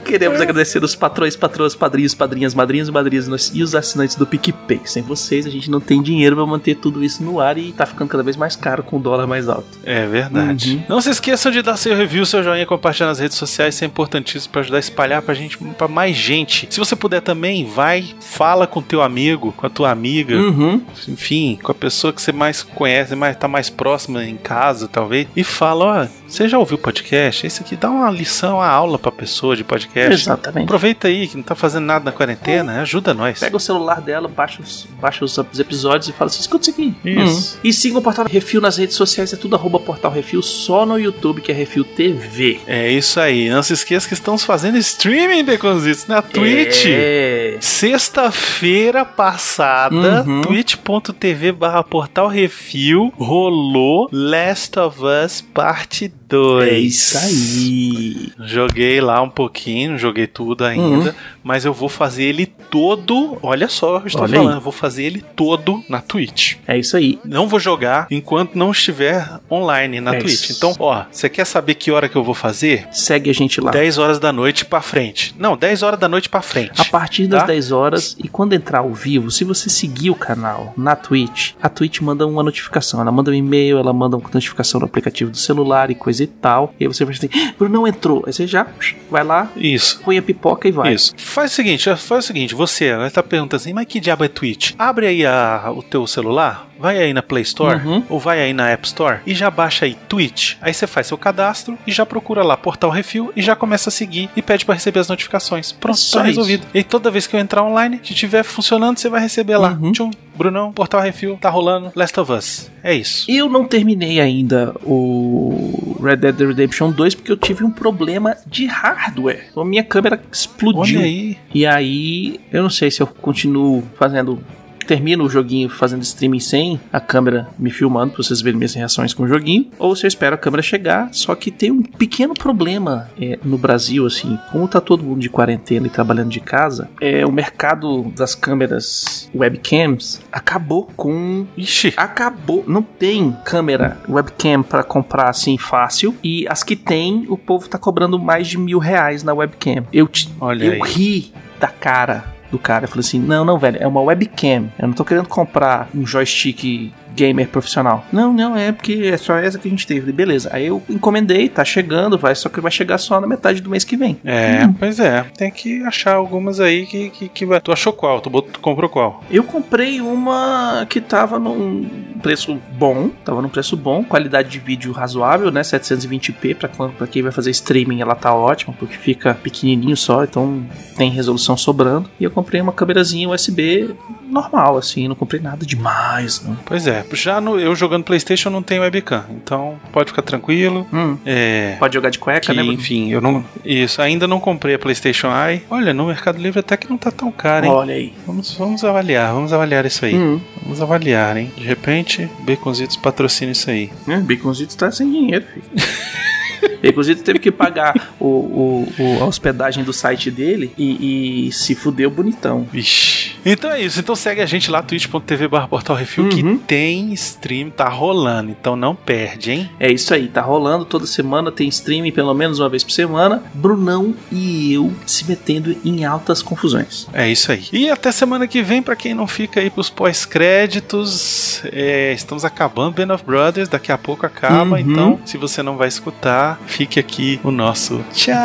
[0.08, 4.80] Queremos agradecer os patrões, patroas, padrinhos, padrinhas, madrinhas e madrinhas e os assinantes do PicPay.
[4.86, 7.84] Sem vocês, a gente não tem dinheiro pra manter tudo isso no ar e tá
[7.84, 9.66] ficando cada vez mais caro com o dólar mais alto.
[9.84, 10.76] É verdade.
[10.76, 10.82] Uhum.
[10.88, 13.86] Não se esqueçam de dar seu review, seu joinha, compartilhar nas redes sociais, isso é
[13.86, 16.66] importantíssimo para ajudar a espalhar pra gente, para mais gente.
[16.70, 20.80] Se você puder também, vai, fala com teu amigo, com a tua amiga, Uhum.
[21.06, 25.28] enfim, com a pessoa que você mais conhece, mais tá mais próxima em casa, talvez,
[25.36, 27.46] e fala, ó, você já ouviu o podcast?
[27.46, 30.12] Esse aqui dá uma lição, uma aula pra pessoa de podcast.
[30.12, 30.64] Exatamente.
[30.64, 33.40] Aproveita aí que não tá fazendo nada na quarentena, ajuda nós.
[33.40, 36.94] Pega o celular dela, baixa os, baixa os episódios e fala assim: escuta isso aqui.
[37.04, 37.54] Isso.
[37.54, 37.60] Uhum.
[37.64, 40.98] E siga o Portal Refil nas redes sociais, é tudo arroba Portal Refil, só no
[40.98, 42.60] YouTube, que é Refil TV.
[42.66, 43.48] É isso aí.
[43.48, 46.84] Não se esqueça que estamos fazendo streaming, Baconzitos, na Twitch.
[46.88, 47.56] É.
[47.60, 50.42] Sexta-feira passada, Uhum.
[50.42, 56.68] twitch.tv barra portal refil, rolou Last of Us parte 2.
[56.68, 58.32] É isso aí.
[58.44, 63.38] Joguei lá um pouquinho, joguei tudo ainda, mas eu vou fazer ele todo.
[63.42, 66.56] Olha só, eu estou Olha falando, eu vou fazer ele todo na Twitch.
[66.66, 67.18] É isso aí.
[67.24, 70.34] Não vou jogar enquanto não estiver online na É Twitch.
[70.50, 70.52] isso.
[70.52, 72.86] Então, ó, você quer saber que hora que eu vou fazer?
[72.92, 73.70] Segue a gente lá.
[73.70, 75.34] 10 horas da noite pra frente.
[75.38, 76.80] Não, 10 horas da noite pra frente.
[76.80, 77.46] A partir das Tá?
[77.46, 81.68] 10 horas e quando entrar ao vivo, se você seguir o canal na Twitch, a
[81.68, 83.00] Twitch manda uma notificação.
[83.00, 86.26] Ela manda um e-mail, ela manda uma notificação no aplicativo do celular e coisa e
[86.26, 86.74] tal.
[86.78, 88.22] E aí você vai assim, "Ah, Bruno não entrou.
[88.26, 88.66] Aí você já
[89.10, 90.00] vai lá, Isso.
[90.04, 90.92] põe a pipoca e vai.
[90.92, 91.14] Isso.
[91.16, 94.28] Faz o seguinte, faz o seguinte, você vai estar perguntando assim, mas que diabo é
[94.28, 94.74] Twitch?
[94.78, 98.02] Abre aí a- o teu celular, vai aí na Play Store Uhum.
[98.08, 100.54] ou vai aí na App Store e já baixa aí Twitch.
[100.60, 103.92] Aí você faz seu cadastro e já procura lá Portal Refil e já começa a
[103.92, 105.72] seguir e pede pra receber as notificações.
[105.72, 106.66] Pronto, É só tá resolvido.
[106.72, 109.78] E toda vez que eu entrar online, que estiver funcionando, você vai receber lá.
[109.80, 109.92] Uhum.
[109.92, 112.70] Tchum, Brunão, Portal Refil, tá rolando Last of Us.
[112.82, 113.28] É isso.
[113.30, 118.66] Eu não terminei ainda o Red Dead Redemption 2 porque eu tive um problema de
[118.66, 119.46] hardware.
[119.56, 120.98] A minha câmera explodiu.
[121.00, 121.36] Olha aí.
[121.52, 124.42] E aí, eu não sei se eu continuo fazendo.
[124.88, 129.12] Termino o joguinho fazendo streaming sem a câmera me filmando pra vocês verem minhas reações
[129.14, 131.10] com o joguinho, ou se eu espero a câmera chegar.
[131.12, 135.28] Só que tem um pequeno problema é, no Brasil, assim, como tá todo mundo de
[135.28, 141.92] quarentena e trabalhando de casa, é o mercado das câmeras webcams acabou com Ixi.
[141.96, 142.64] acabou.
[142.66, 146.16] Não tem câmera webcam pra comprar assim fácil.
[146.24, 149.84] E as que tem, o povo tá cobrando mais de mil reais na webcam.
[149.92, 150.90] Eu, te- Olha eu aí.
[150.92, 152.84] ri da cara do cara.
[152.84, 154.70] Eu falei assim: não, não, velho, é uma webcam.
[154.78, 158.04] Eu não tô querendo comprar um joystick gamer profissional.
[158.12, 160.12] Não, não, é porque é só essa que a gente teve.
[160.12, 160.48] Beleza.
[160.52, 163.82] Aí eu encomendei, tá chegando, vai, só que vai chegar só na metade do mês
[163.82, 164.16] que vem.
[164.24, 165.24] É, pois é.
[165.36, 167.60] Tem que achar algumas aí que, que, que vai.
[167.60, 168.20] Tu achou qual?
[168.20, 169.24] Tu, tu comprou qual?
[169.30, 171.88] Eu comprei uma que tava num
[172.22, 175.62] preço bom, tava num preço bom, qualidade de vídeo razoável, né?
[175.62, 180.64] 720p pra, pra quem vai fazer streaming, ela tá ótima, porque fica pequenininho só, então
[180.96, 182.08] tem resolução sobrando.
[182.20, 183.94] E eu comprei uma câmerazinha USB
[184.30, 186.54] normal, assim, não comprei nada demais, não.
[186.64, 190.86] Pois é, já no, eu jogando PlayStation não tenho webcam, então pode ficar tranquilo.
[190.92, 191.76] Hum, É.
[191.78, 192.62] pode jogar de cueca, Que, né?
[192.64, 193.44] Enfim, eu não.
[193.64, 195.62] Isso, ainda não comprei a PlayStation Eye.
[195.70, 197.72] Olha, no Mercado Livre até que não tá tão caro, hein?
[197.72, 198.12] Olha aí.
[198.26, 200.14] Vamos, vamos avaliar, vamos avaliar isso aí.
[200.14, 201.50] Hum, Vamos avaliar, hein?
[201.56, 203.90] De repente, Baconzitos patrocina isso aí.
[204.06, 204.18] né?
[204.26, 205.64] Baconzito tá sem dinheiro, filho.
[206.82, 211.74] Baconzito teve que pagar o, o- o- a hospedagem do site dele e, e se
[211.74, 212.66] fudeu bonitão.
[212.72, 213.36] Vixe.
[213.50, 213.98] Então é isso.
[214.00, 216.58] Então segue a gente lá, twitch.tv barra portal refil, que Uhum.
[216.58, 218.50] tem stream, tá rolando.
[218.50, 219.70] Então não perde, hein?
[219.80, 223.42] É isso aí, tá rolando toda semana, tem streaming pelo menos uma vez por semana.
[223.54, 227.06] Brunão e eu se metendo em altas confusões.
[227.12, 227.64] É isso aí.
[227.72, 232.92] E até semana que vem, pra quem não fica aí pros pós-créditos, é, estamos acabando
[233.06, 234.78] Band of Brothers, daqui a pouco acaba, Uhum.
[234.78, 238.36] então se você não vai escutar, fique aqui o nosso tchau.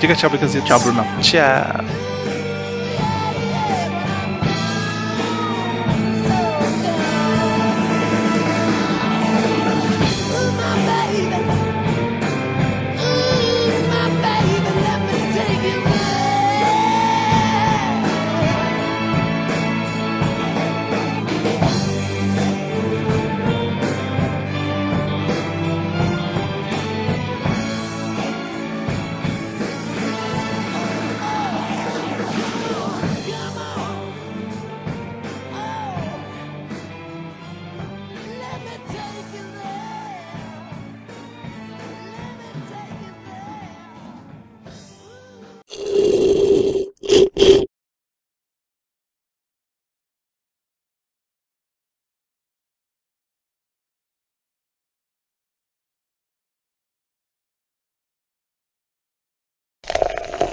[0.00, 0.66] Diga tchau, Becazito.
[0.66, 1.06] Tchau, Brunão.
[1.20, 2.11] Tchau.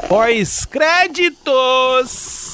[0.09, 2.48] Pós-créditos!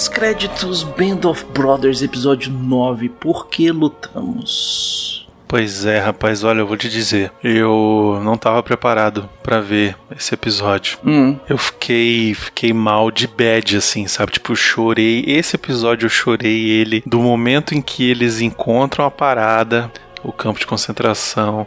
[0.00, 5.28] Pós-créditos Band of Brothers, episódio 9, Por que lutamos?
[5.46, 7.30] Pois é, rapaz, olha, eu vou te dizer.
[7.44, 10.96] Eu não tava preparado pra ver esse episódio.
[11.04, 14.32] Hum, Eu fiquei, fiquei mal de bad, assim, sabe?
[14.32, 15.22] Tipo, eu chorei.
[15.26, 19.92] Esse episódio eu chorei ele do momento em que eles encontram a parada,
[20.24, 21.66] o campo de concentração,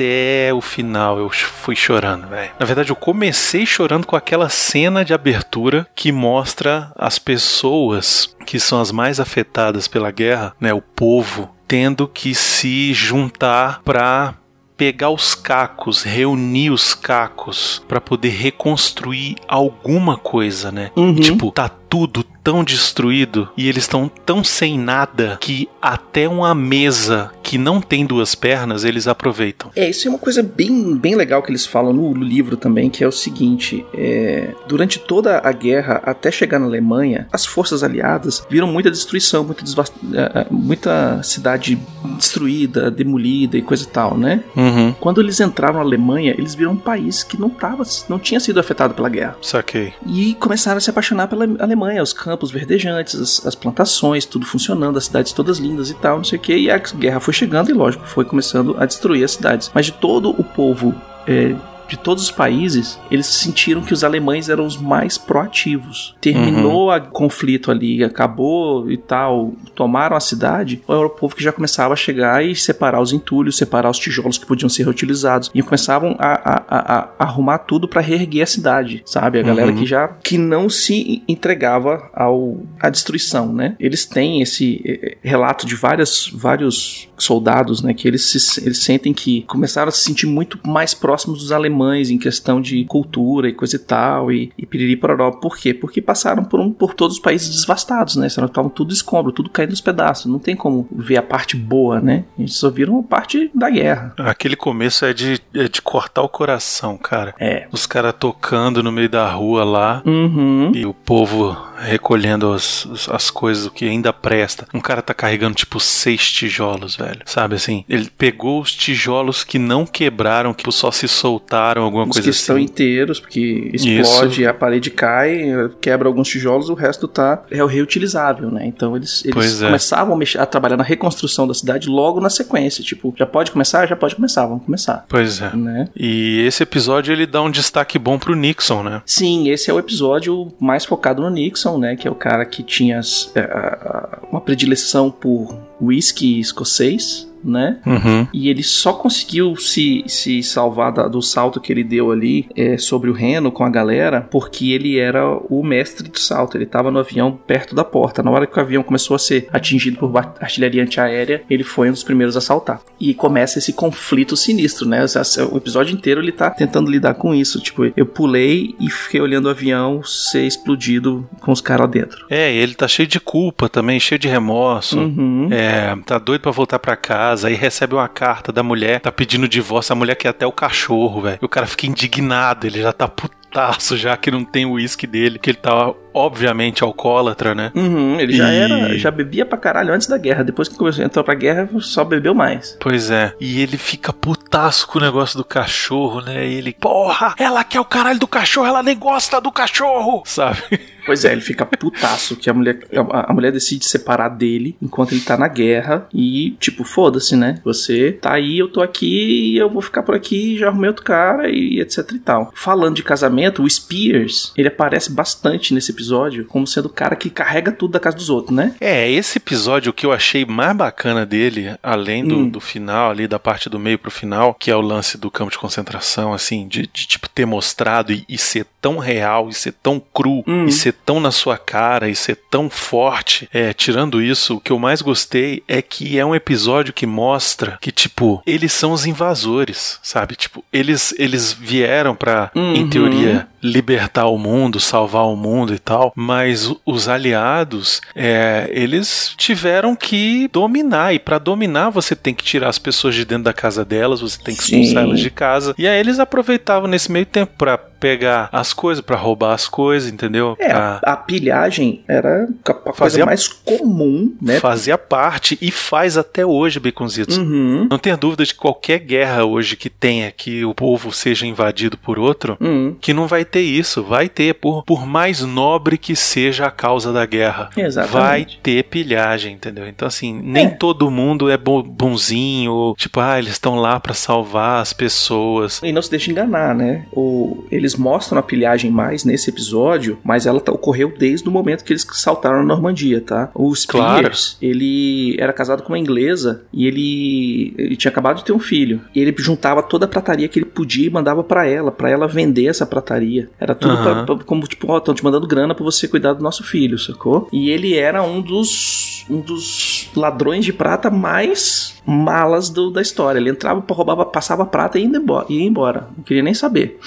[0.00, 1.18] até o final.
[1.18, 2.50] Eu fui chorando, velho.
[2.58, 8.58] Na verdade, eu comecei chorando com aquela cena de abertura que mostra as pessoas que
[8.58, 10.72] são as mais afetadas pela guerra, né?
[10.72, 14.34] O povo tendo que se juntar pra
[14.76, 20.90] pegar os cacos, reunir os cacos pra poder reconstruir alguma coisa, né?
[20.96, 21.16] Uhum.
[21.16, 27.30] Tipo, tá tudo tão destruído e eles estão tão sem nada que até uma mesa
[27.42, 29.70] que não tem duas pernas eles aproveitam.
[29.74, 33.02] É, isso é uma coisa bem, bem legal que eles falam no, livro também, que
[33.02, 38.46] é o seguinte: é, durante toda a guerra, até chegar na Alemanha, as forças aliadas
[38.48, 41.78] viram muita destruição, muita, eh, eh, muita cidade
[42.16, 44.44] destruída, demolida e coisa e tal, né?
[44.56, 44.92] Uhum.
[45.00, 48.60] Quando eles entraram na Alemanha, eles viram um país que não tava, não tinha sido
[48.60, 49.36] afetado pela guerra.
[49.42, 49.92] Saquei.
[50.06, 54.96] E começaram a se apaixonar pela Alemanha, os campos verdejantes, as, as plantações, tudo funcionando,
[54.96, 56.56] as cidades todas lindas e tal, não sei o que.
[56.56, 59.70] E a guerra foi chegando e, lógico, foi começando a destruir as cidades.
[59.74, 60.94] Mas de todo o povo.
[61.26, 61.54] é,
[61.90, 66.14] de todos os países, eles sentiram que os alemães eram os mais proativos.
[66.20, 71.52] Terminou o conflito ali, acabou e tal, tomaram a cidade, era o povo que já
[71.52, 75.62] começava a chegar e separar os entulhos, separar os tijolos que podiam ser reutilizados, e
[75.62, 79.38] começavam a, a- a- a arrumar tudo para reerguer a cidade, sabe?
[79.38, 79.76] A galera Uhum.
[79.78, 83.74] que já que não se entregava ao à destruição, né?
[83.80, 87.94] Eles têm esse eh, relato de várias, vários soldados, né?
[87.94, 92.10] Que eles, se, eles sentem que começaram a se sentir muito mais próximos dos alemães
[92.10, 95.30] em questão de cultura e coisa e tal, e, e piriri pororó.
[95.32, 95.72] Por quê?
[95.74, 98.26] Porque passaram por, um, por todos os países devastados, né?
[98.26, 100.26] Estavam tudo escombro, tudo caindo nos pedaços.
[100.26, 102.24] Não tem como ver a parte boa, né?
[102.38, 104.14] Eles só viram a parte da guerra.
[104.18, 107.34] Aquele começo é de, é de cortar o coração, cara.
[107.38, 107.66] É.
[107.72, 110.02] Os caras tocando no meio da rua lá.
[110.06, 110.72] Uhum.
[110.74, 114.66] E o povo recolhendo as, as- as coisas, o que ainda presta.
[114.74, 117.09] Um cara tá carregando tipo seis tijolos, velho.
[117.24, 117.84] Sabe assim?
[117.88, 122.30] Ele pegou os tijolos que não quebraram, que só se soltaram, alguma Os coisa que
[122.30, 122.38] assim.
[122.38, 127.66] estão inteiros, porque explode, a parede cai, quebra alguns tijolos, o resto tá é o
[127.66, 128.66] reutilizável, né?
[128.66, 129.66] Então eles, eles é.
[129.66, 132.82] começavam a, mexer, a trabalhar na reconstrução da cidade logo na sequência.
[132.84, 133.86] Tipo, já pode começar?
[133.86, 135.04] Já pode começar, vamos começar.
[135.08, 135.54] Pois é.
[135.56, 135.88] Né?
[135.96, 139.02] E esse episódio ele dá um destaque bom pro Nixon, né?
[139.04, 141.96] Sim, esse é o episódio mais focado no Nixon, né?
[141.96, 143.00] Que é o cara que tinha
[143.34, 147.78] é, uma predileção por whisky escocês, né?
[147.86, 148.26] Uhum.
[148.32, 152.76] E ele só conseguiu se, se salvar da- do salto que ele deu ali é,
[152.78, 156.56] sobre o Reno com a galera, porque ele era o mestre do salto.
[156.56, 158.22] Ele estava no avião perto da porta.
[158.22, 161.92] Na hora que o avião começou a ser atingido por artilharia antiaérea, ele foi um
[161.92, 162.80] dos primeiros a saltar.
[163.00, 165.04] E começa esse conflito sinistro, né?
[165.52, 167.60] O episódio inteiro ele tá tentando lidar com isso.
[167.60, 172.26] Tipo, eu pulei e fiquei olhando o avião ser explodido com os caras lá dentro.
[172.28, 174.98] É, ele tá cheio de culpa também, cheio de remorso.
[174.98, 175.48] Uhum.
[175.50, 179.48] É, tá doido pra voltar pra casa, aí recebe uma carta da mulher, tá pedindo
[179.48, 181.38] divórcio, a mulher quer até o cachorro, velho.
[181.40, 185.06] E o cara fica indignado, ele já tá putaço já que não tem o uísque
[185.06, 187.70] dele, que ele tá obviamente alcoólatra, né?
[187.74, 190.42] Uhum, ele já E- era, já bebia pra caralho antes da guerra.
[190.44, 192.76] Depois que começou, entrou pra guerra, só bebeu mais.
[192.80, 193.34] Pois é.
[193.40, 196.46] E ele fica putaço com o negócio do cachorro, né?
[196.48, 200.58] E ele, porra, ela quer o caralho do cachorro, ela nem gosta do cachorro, sabe?
[201.06, 202.78] Pois é, ele fica putaço que a mulher,
[203.12, 207.58] a, a mulher decide separar dele enquanto ele tá na guerra e, tipo, foda-se, né?
[207.64, 211.48] Você tá aí, eu tô aqui, eu vou ficar por aqui, já arrumei outro cara
[211.50, 212.52] e etc e tal.
[212.54, 215.99] Falando de casamento, o Spears, ele aparece bastante nesse episódio
[216.48, 218.74] como sendo o cara que carrega tudo da casa dos outros, né?
[218.80, 222.48] É, esse episódio que eu achei mais bacana dele, além do, Hum.
[222.48, 225.50] do final ali, da parte do meio pro final, que é o lance do campo
[225.50, 229.72] de concentração, assim, de, de, tipo ter mostrado e, e ser tão real, e ser
[229.82, 230.66] tão cru, Hum.
[230.66, 233.48] e ser tão na sua cara, e ser tão forte.
[233.52, 237.78] É, tirando isso, o que eu mais gostei é que é um episódio que mostra
[237.80, 240.34] que, tipo, eles são os invasores, sabe?
[240.36, 242.88] Tipo, eles, eles vieram pra, em Uhum.
[242.90, 249.94] teoria, libertar o mundo, salvar o mundo e tal, mas os aliados, é, eles tiveram
[249.94, 253.84] que dominar, e para dominar você tem que tirar as pessoas de dentro da casa
[253.84, 257.52] delas, você tem que expulsar elas de casa, e aí eles aproveitavam nesse meio tempo
[257.58, 260.56] pra pegar as coisas, pra roubar as coisas, entendeu?
[260.58, 264.58] É, Pra- a, pilhagem era a coisa Fazia- mais comum, né?
[264.58, 267.36] fazia parte e faz até hoje, Baconzitos.
[267.36, 267.86] Uhum.
[267.90, 271.96] Não tenha dúvida de que qualquer guerra hoje que tenha que o povo seja invadido
[271.98, 272.96] por outro, Uhum.
[273.00, 274.02] que não vai ter isso.
[274.02, 277.70] Vai ter, por, por mais nobre que seja a causa da guerra.
[277.76, 278.12] Exatamente.
[278.18, 279.86] Vai ter pilhagem, entendeu?
[279.88, 280.70] Então, assim, nem É.
[280.70, 285.80] todo mundo é bo- bonzinho, tipo, ah, eles estão lá pra salvar as pessoas.
[285.82, 287.04] E não se deixe enganar, né?
[287.12, 291.84] O, eles mostram a pilhagem mais nesse episódio, mas ela tá- ocorreu desde o momento
[291.84, 293.50] que eles saltaram na Normandia, tá?
[293.54, 298.52] O Spears, ele era casado com uma inglesa e ele, ele tinha acabado de ter
[298.52, 299.00] um filho.
[299.14, 302.26] E ele juntava toda a prataria que ele podia e mandava pra ela, pra ela
[302.26, 303.48] vender essa prataria.
[303.58, 304.26] Era tudo pra- Aham.
[304.26, 307.48] pra- como tipo, ó, estão te mandando grana pra você cuidar do nosso filho, sacou?
[307.52, 313.38] E ele era um dos um dos ladrões de prata mais malas do- da história.
[313.38, 315.46] Ele entrava, roubava, passava prata e ia embora.
[315.48, 316.08] Ia embora.
[316.16, 316.98] Não queria nem saber.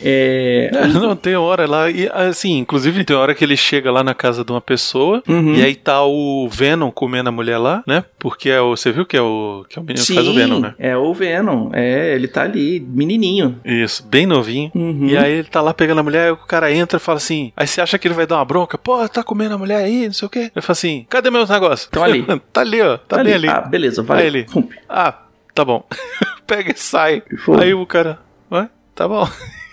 [0.00, 4.14] É, Não, tem hora lá, e assim, inclusive tem hora que ele chega lá na
[4.14, 5.54] casa de uma pessoa, Uhum.
[5.54, 8.04] e aí tá o Venom comendo a mulher lá, né?
[8.18, 10.34] Porque é o, você viu que é o, que é o menino que faz o
[10.34, 10.74] Venom, né?
[10.78, 11.70] é o Venom.
[11.72, 13.58] É, ele tá ali, menininho.
[13.64, 14.70] Isso, bem novinho.
[14.74, 15.06] Uhum.
[15.08, 17.52] E aí ele tá lá pegando a mulher, aí o cara entra e fala assim.
[17.56, 18.78] Aí você acha que ele vai dar uma bronca?
[18.78, 20.50] Pô, tá comendo a mulher aí, não sei o quê.
[20.54, 21.88] Ele fala assim: cadê meus negócios?
[21.90, 22.24] Tão ali.
[22.52, 22.96] tá ali, ó.
[22.98, 23.48] Tá, bem ali.
[23.48, 24.20] Ah, beleza, vai.
[24.22, 24.46] Aí ele.
[24.88, 25.14] Ah,
[25.54, 25.84] tá bom.
[26.46, 27.22] Pega e sai.
[27.60, 28.18] Aí o cara.
[28.50, 29.28] Ué, tá bom.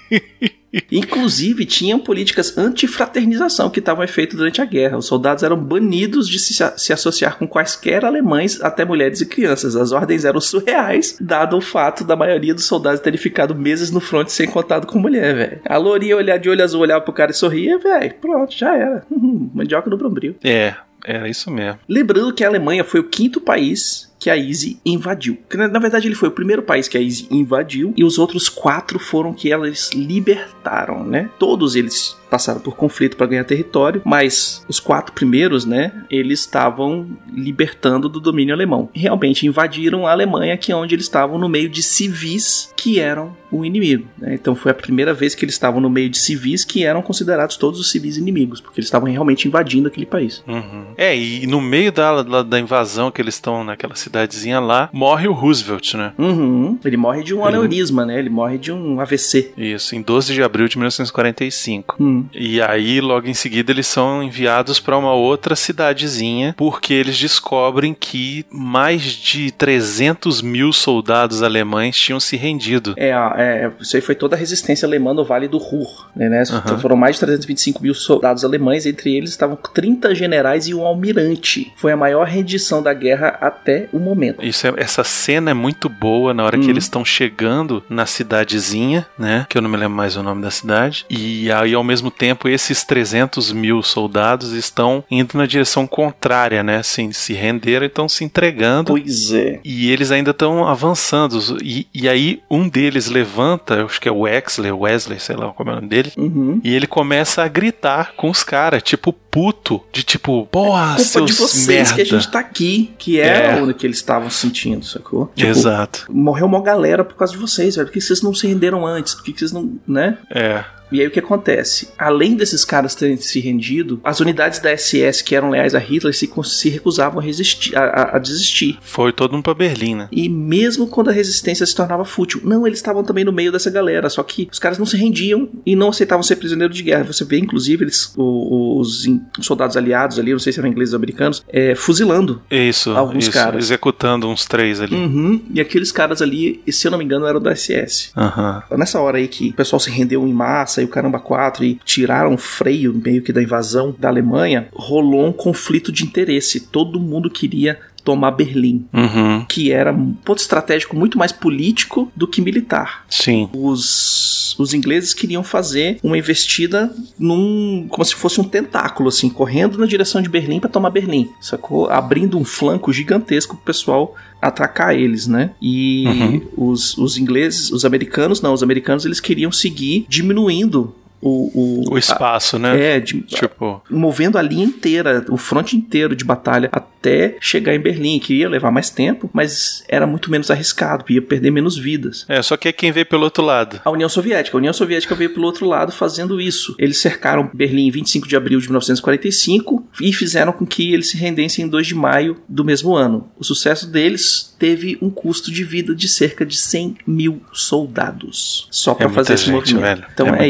[0.92, 4.98] Inclusive, tinham políticas antifraternização que estavam efeito durante a guerra.
[4.98, 9.76] Os soldados eram banidos de se, se associar com quaisquer alemães, até mulheres e crianças.
[9.76, 14.02] As ordens eram surreais, dado o fato da maioria dos soldados terem ficado meses no
[14.02, 15.62] fronte sem contato com mulher, velho.
[15.66, 18.14] A lourinha olhar de olho azul, olhava pro cara e sorria, velho.
[18.20, 19.06] Pronto, já era.
[19.10, 20.36] Uhum, mandioca no brombril.
[20.44, 20.76] É,
[21.06, 21.80] era isso mesmo.
[21.88, 25.38] Lembrando que a Alemanha foi o quinto país que a Easy invadiu.
[25.54, 28.98] Na verdade, ele foi o primeiro país que a Easy invadiu e os outros quatro
[28.98, 31.30] foram que eles libertaram, né?
[31.38, 37.08] Todos eles passaram por conflito para ganhar território, mas os quatro primeiros, né, eles estavam
[37.32, 38.90] libertando do domínio alemão.
[38.94, 43.36] Realmente invadiram a Alemanha, que é onde eles estavam no meio de civis que eram
[43.52, 44.06] o inimigo.
[44.18, 44.34] né?
[44.34, 47.56] Então foi a primeira vez que eles estavam no meio de civis que eram considerados
[47.56, 50.44] todos os civis inimigos, porque eles estavam realmente invadindo aquele país.
[50.48, 50.88] Uhum.
[50.98, 55.28] É, e no meio da, da, da invasão que eles estão naquela cidadezinha lá, morre
[55.28, 56.14] o Roosevelt, né?
[56.18, 56.80] Uhum.
[56.84, 58.20] Ele morre de um aneurisma, né?
[58.20, 59.52] Ele morre de um AVC.
[59.58, 61.96] Isso, em 12 de abril de 1945.
[62.00, 62.26] Hum.
[62.34, 67.94] E aí, logo em seguida, eles são enviados para uma outra cidadezinha, porque eles descobrem
[67.94, 72.94] que mais de 300 mil soldados alemães tinham se rendido.
[72.98, 76.44] É, é, isso aí foi toda a resistência alemã no Vale do Ruhr, né?
[76.52, 76.78] Aham.
[76.80, 81.72] Foram mais de 325 mil soldados alemães, entre eles estavam 30 generais e um almirante.
[81.76, 84.44] Foi a maior rendição da guerra até o momento.
[84.44, 86.70] Isso é- essa cena é muito boa na hora que Hum.
[86.70, 89.46] eles estão chegando na cidadezinha, né?
[89.50, 91.06] Que eu não me lembro mais o nome da cidade.
[91.10, 96.78] E aí, ao mesmo tempo, esses 300 mil soldados estão indo na direção contrária, né?
[96.78, 98.92] Assim, se renderam e estão se entregando.
[98.94, 99.60] Pois é.
[99.64, 101.40] E eles ainda estão avançando.
[101.64, 105.70] E, e aí um deles levanta, acho que é o Wexler, Wesley, sei lá como
[105.70, 106.12] é o nome dele.
[106.18, 106.60] Uhum.
[106.64, 111.32] E ele começa a gritar com os caras, tipo puto, de tipo, porra, Culpa seus
[111.32, 111.94] de vocês merda.
[111.96, 113.58] que a gente tá aqui, que É.
[113.58, 115.32] é, o que eles estavam sentindo, sacou?
[115.36, 116.06] Tipo, Exato.
[116.10, 117.88] Morreu uma galera por causa de vocês, velho.
[117.88, 119.16] Por que vocês não se renderam antes?
[119.16, 120.18] Por que vocês não, né?
[120.30, 120.64] É.
[120.92, 121.90] E aí o que acontece?
[121.98, 126.14] Além desses caras terem se rendido, as unidades da SS que eram leais a Hitler
[126.14, 128.78] se, se recusavam a, resistir, a, a- desistir.
[128.82, 130.08] Foi todo mundo pra Berlim, né?
[130.12, 133.70] E mesmo quando a resistência se tornava fútil, não, eles estavam também no meio dessa
[133.72, 137.04] galera, só que os caras não se rendiam e não aceitavam ser prisioneiros de guerra.
[137.04, 139.06] Você vê, inclusive, eles, os,
[139.40, 142.42] os soldados aliados ali, não sei se eram ingleses ou americanos, é, fuzilando.
[142.50, 143.32] Isso, Alguns isso.
[143.34, 143.64] caras.
[143.66, 144.96] Executando uns três ali.
[144.96, 145.42] Uhum.
[145.54, 148.12] E aqueles caras ali, se eu não me engano, eram da SS.
[148.16, 148.64] Aham.
[148.78, 152.34] Nessa hora aí que o pessoal se rendeu em massa o caramba 4 e tiraram
[152.34, 156.60] o freio meio que da invasão da Alemanha, rolou um conflito de interesse.
[156.60, 159.44] Todo mundo queria tomar Berlim, Uhum.
[159.50, 163.04] que era um ponto estratégico muito mais político do que militar.
[163.10, 163.50] Sim.
[163.52, 164.25] Os,
[164.58, 167.88] os ingleses queriam fazer uma investida num.
[167.90, 171.90] como se fosse um tentáculo, assim, correndo na direção de Berlim para tomar Berlim, sacou?
[171.90, 175.52] Abrindo um flanco gigantesco pro pessoal atracar eles, né?
[175.62, 176.42] E Uhum.
[176.70, 180.94] os, os ingleses, os americanos, não, os americanos eles queriam seguir diminuindo
[181.28, 182.96] o, o, O espaço, a- né?
[182.96, 187.80] É, de, Tipo, movendo a linha inteira, o fronte inteiro de batalha até chegar em
[187.80, 192.26] Berlim, que ia levar mais tempo, mas era muito menos arriscado, ia perder menos vidas.
[192.30, 193.82] é, só que é quem vê pelo outro lado.
[193.84, 194.56] A União Soviética.
[194.56, 196.76] A União Soviética veio pelo outro lado fazendo isso.
[196.78, 201.18] Eles cercaram Berlim em 25 de abril de 1945 e fizeram com que eles se
[201.18, 203.30] rendessem em 2 de maio do mesmo ano.
[203.38, 207.42] O sucesso deles teve um custo de vida de cerca de 100 mil
[207.90, 208.68] soldados.
[208.72, 209.82] Só para muita fazer esse gente, movimento.
[209.82, 210.06] velho.
[210.14, 210.50] Então É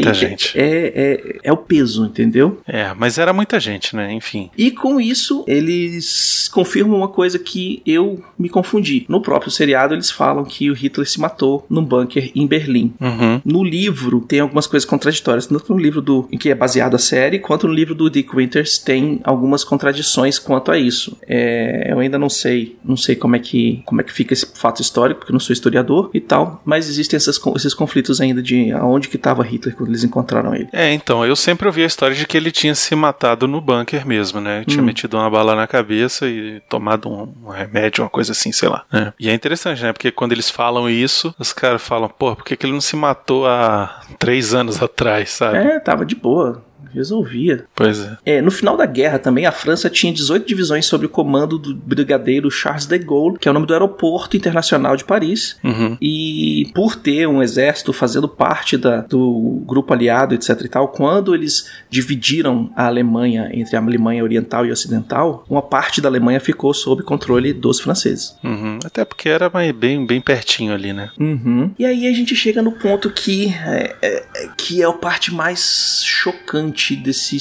[0.66, 2.60] É, é, é o peso, entendeu?
[2.66, 4.12] É, mas era muita gente, né?
[4.12, 4.50] Enfim.
[4.56, 9.04] E com isso, eles confirmam uma coisa que eu me confundi.
[9.08, 12.92] No próprio seriado, eles falam que o Hitler se matou num bunker em Berlim.
[13.00, 13.40] Uhum.
[13.44, 16.98] No livro tem algumas coisas contraditórias, tanto no livro do em que é baseado a
[16.98, 21.16] série, quanto no livro do Dick Winters tem algumas contradições quanto a isso.
[21.26, 24.46] É, eu ainda não sei, não sei como é que como é que fica esse
[24.54, 28.42] fato histórico, porque eu não sou historiador e tal, mas existem essas, esses conflitos ainda
[28.42, 30.68] de aonde que estava Hitler quando eles encontraram ele.
[30.72, 34.06] É, então, eu sempre ouvi a história de que ele tinha se matado no bunker
[34.06, 34.64] mesmo, né?
[34.66, 34.86] Tinha Hum.
[34.86, 38.84] metido uma bala na cabeça e tomado um, um remédio, uma coisa assim, sei lá.
[38.92, 39.12] É.
[39.18, 39.92] E é interessante, né?
[39.92, 42.96] Porque quando eles falam isso, os caras falam, pô, por que, que ele não se
[42.96, 45.58] matou há três anos atrás, sabe?
[45.58, 46.64] É, tava de boa.
[46.96, 47.64] Resolvia.
[47.74, 48.16] Pois é.
[48.24, 51.74] É, no final da guerra também, a França tinha 18 divisões sob o comando do
[51.74, 55.56] brigadeiro Charles de Gaulle, que é o nome do aeroporto internacional de Paris.
[55.62, 55.96] Uhum.
[56.00, 61.34] E por ter um exército fazendo parte da- do grupo aliado, etc e tal, quando
[61.34, 66.72] eles dividiram a Alemanha entre a Alemanha Oriental e Ocidental, uma parte da Alemanha ficou
[66.74, 68.36] sob controle dos franceses.
[68.42, 68.78] Uhum.
[68.84, 71.10] Até porque era bem, bem pertinho ali, né?
[71.18, 71.70] Uhum.
[71.78, 74.24] E aí a gente chega no ponto que é- é-
[74.56, 77.36] que é a parte mais chocante desse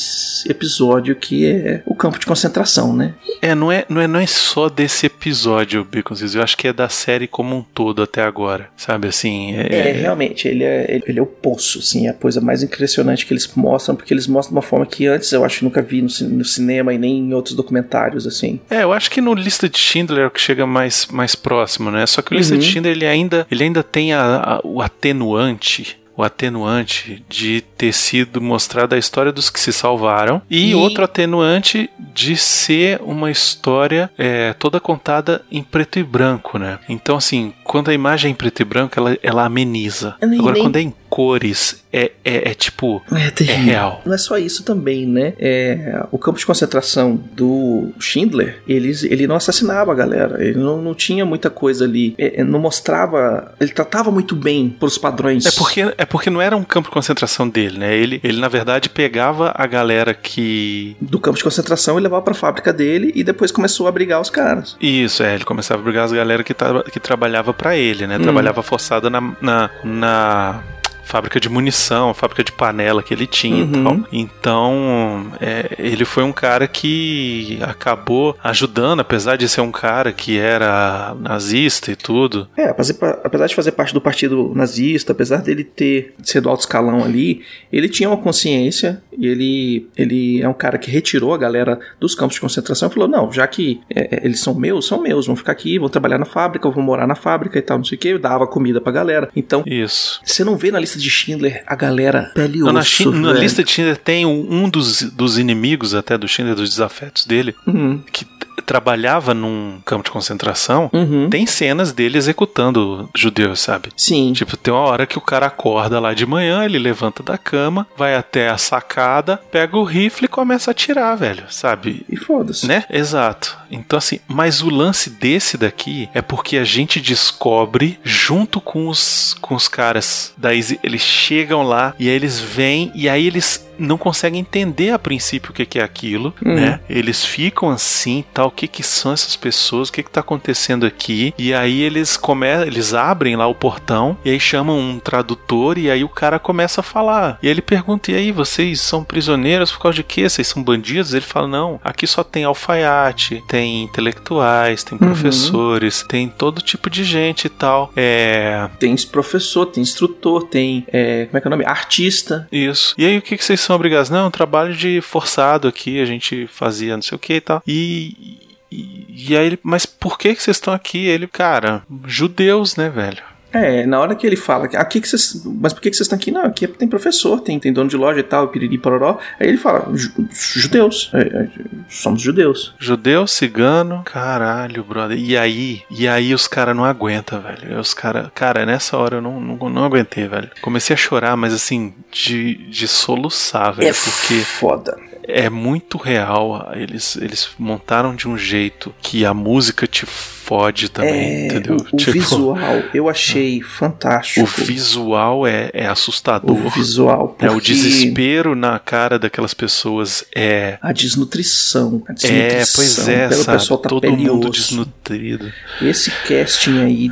[0.49, 3.13] episódio, que é o campo de concentração, né?
[3.41, 6.33] É, não é, não é, não é só desse episódio, Baconzitos.
[6.35, 8.69] Eu acho que é da série como um todo até agora.
[8.77, 9.53] Sabe assim?
[9.55, 13.33] É, realmente, ele é, ele- é o poço, assim, é a coisa mais impressionante que
[13.33, 16.01] eles mostram, porque eles mostram de uma forma que antes eu acho que nunca vi
[16.01, 18.59] no, no cinema e nem em outros documentários, assim.
[18.69, 21.91] É, eu acho que no Lista de Schindler é o que chega mais, mais próximo,
[21.91, 22.05] né?
[22.05, 22.59] Só que o Lista Uhum.
[22.59, 25.97] de Schindler ele ainda, ele ainda tem a- a- o atenuante.
[26.17, 31.03] O atenuante de ter sido mostrada a história dos que se salvaram, e, E- outro
[31.03, 36.79] atenuante de ser uma história é, toda contada em preto e branco, né?
[36.87, 40.15] Então, assim, quando a imagem é em preto e branco, ela, ela ameniza.
[40.21, 43.01] Agora, quando é em cores, é, é, é tipo.
[43.09, 44.01] É É real.
[44.05, 45.31] Não é só isso também, né?
[45.39, 50.43] É, o campo de concentração do Schindler, eles, ele não assassinava a galera.
[50.43, 52.13] Ele não, não tinha muita coisa ali.
[52.17, 53.53] É, é, não mostrava.
[53.61, 55.45] Ele tratava muito bem pros padrões.
[55.45, 57.95] É porque, é porque não era um campo de concentração dele, né?
[57.95, 60.97] Ele, ele, na verdade, pegava a galera que.
[60.99, 64.29] Do campo de concentração e levava pra fábrica dele e depois começou a brigar os
[64.29, 64.75] caras.
[64.81, 68.17] Isso, é, ele começava a brigar as galera que, tra- que trabalhava pra ele, né?
[68.17, 68.21] Hum.
[68.21, 70.61] Trabalhava forçada na, na, na
[71.05, 73.71] fábrica de munição, fábrica de panela que ele tinha Uhum.
[73.71, 73.99] e tal.
[74.11, 80.37] Então, é, ele foi um cara que acabou ajudando, apesar de ser um cara que
[80.37, 82.47] era nazista e tudo.
[82.57, 87.41] É, apesar de fazer parte do partido nazista, apesar dele ter sido alto escalão ali,
[87.71, 92.15] ele tinha uma consciência e ele, ele é um cara que retirou a galera dos
[92.15, 95.27] campos de concentração e falou: não, já que é, é, eles são meus, são meus,
[95.27, 97.95] vão ficar aqui, vão trabalhar na fábrica, vão morar na fábrica e tal, não sei
[97.95, 98.07] o que.
[98.09, 99.29] Eu dava comida pra galera.
[99.35, 100.19] Então, Isso.
[100.23, 103.63] você não vê na lista de Schindler a galera pele Não, na, osso, na lista
[103.63, 108.01] de Schindler tem um, um dos, dos inimigos até do Schindler, dos desafetos dele, Uhum,
[108.11, 108.25] que
[108.65, 110.89] trabalhava num campo de concentração.
[110.93, 111.29] uhum.
[111.29, 113.89] Tem cenas dele executando judeus, sabe?
[113.95, 114.33] Sim.
[114.33, 117.87] Tipo, tem uma hora que o cara acorda lá de manhã, ele levanta da cama,
[117.97, 122.05] vai até a sacada, pega o rifle e começa a atirar, velho, sabe?
[122.09, 122.67] E foda-se.
[122.67, 122.83] Né?
[122.89, 123.57] Exato.
[123.69, 129.35] Então, assim, mas o lance desse daqui é porque a gente descobre junto com os,
[129.41, 130.33] com os caras.
[130.37, 134.99] Daí eles chegam lá e aí eles vêm e aí eles não conseguem entender a
[134.99, 136.55] princípio o que, é aquilo, Uhum.
[136.55, 136.79] né?
[136.89, 140.85] Eles ficam assim, tal, o que que são essas pessoas, o que que tá acontecendo
[140.85, 141.33] aqui?
[141.37, 145.89] E aí eles começam, eles abrem lá o portão e aí chamam um tradutor e
[145.89, 147.37] aí o cara começa a falar.
[147.41, 150.29] E aí ele pergunta: "E aí, vocês são prisioneiros por causa de quê?
[150.29, 156.27] Vocês são bandidos?" Ele fala: "Não, aqui só tem alfaiate, tem intelectuais, tem professores, tem
[156.29, 160.85] todo tipo de gente e tal." É, Tem professor, tem instrutor, tem.
[160.91, 161.65] é, como é que é o nome?
[161.65, 162.47] Artista.
[162.51, 162.93] Isso.
[162.97, 164.09] E aí, o que, que vocês são obrigados?
[164.09, 167.63] Não, um trabalho de forçado aqui, a gente fazia não sei o que e tal.
[167.67, 168.39] E.
[168.71, 171.05] E, e aí ele, mas por que, que vocês estão aqui?
[171.05, 173.23] Ele, cara, judeus, né, velho?
[173.57, 176.29] É, na hora que ele fala, aqui que vocês, mas por que vocês estão aqui?
[176.31, 179.17] Não, aqui tem professor, tem, tem dono de loja e tal, piriri pororó.
[179.39, 181.47] Aí ele fala, "Ju- judeus, é, é,
[181.89, 182.73] somos judeus.
[182.79, 185.17] Judeu, cigano, caralho, brother.
[185.17, 187.79] E aí, e aí os caras não aguentam, velho.
[187.79, 190.49] Os cara, cara, nessa hora eu não, não, não aguentei, velho.
[190.61, 193.89] Comecei a chorar, mas assim, de, de soluçar, velho.
[193.89, 194.97] É porque foda.
[195.27, 196.69] É muito real.
[196.75, 201.77] Eles, eles montaram de um jeito que a música te fode também, É, entendeu?
[201.77, 204.41] o, o Tipo, visual eu achei fantástico.
[204.41, 206.55] o visual é, é assustador.
[206.55, 207.35] O visual.
[207.39, 210.77] É, o desespero na cara daquelas pessoas é.
[210.81, 212.03] A desnutrição.
[212.07, 213.57] A É, desnutrição pois é, pelo sabe?
[213.57, 215.51] pessoal tá Todo mundo desnutrido.
[215.81, 217.11] Esse casting aí.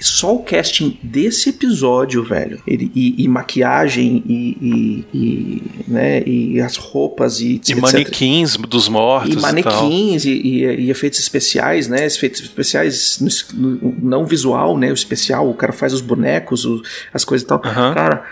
[0.00, 2.60] Só o casting desse episódio, velho.
[2.66, 8.88] Ele, e, e maquiagem e, e, e, né, e as roupas e, E manequins dos
[8.88, 12.06] mortos E manequins e, e- e efeitos especiais, né?
[12.06, 13.32] Efeitos especiais no
[13.80, 14.90] no- não visual, né?
[14.90, 16.82] O especial, o cara faz os bonecos, o-
[17.12, 17.60] as coisas e tal.
[17.64, 17.94] Aham.
[17.94, 18.24] Cara,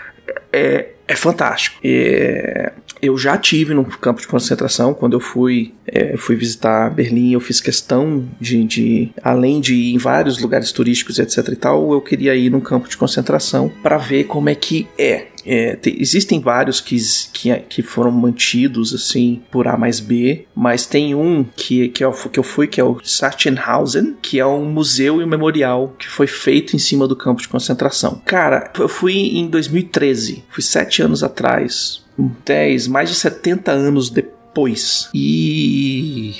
[0.51, 1.77] é, é fantástico.
[1.83, 7.33] É, eu já tive num campo de concentração quando eu fui, é, fui visitar Berlim.
[7.33, 11.91] Eu fiz questão de, de, além de ir em vários lugares turísticos, etc e tal,
[11.91, 15.27] eu queria ir num campo de concentração para ver como é que é.
[15.45, 16.97] É, te- existem vários que,
[17.33, 22.11] que, que foram mantidos assim por A mais B, mas tem um que, que, eu,
[22.11, 26.07] que eu fui, que é o Sachsenhausen, que é um museu e um memorial que
[26.07, 28.21] foi feito em cima do campo de concentração.
[28.25, 32.03] Cara, eu fui em 2013, fui sete anos atrás,
[32.45, 35.09] 10, mais de 70 anos depois.
[35.13, 36.35] E.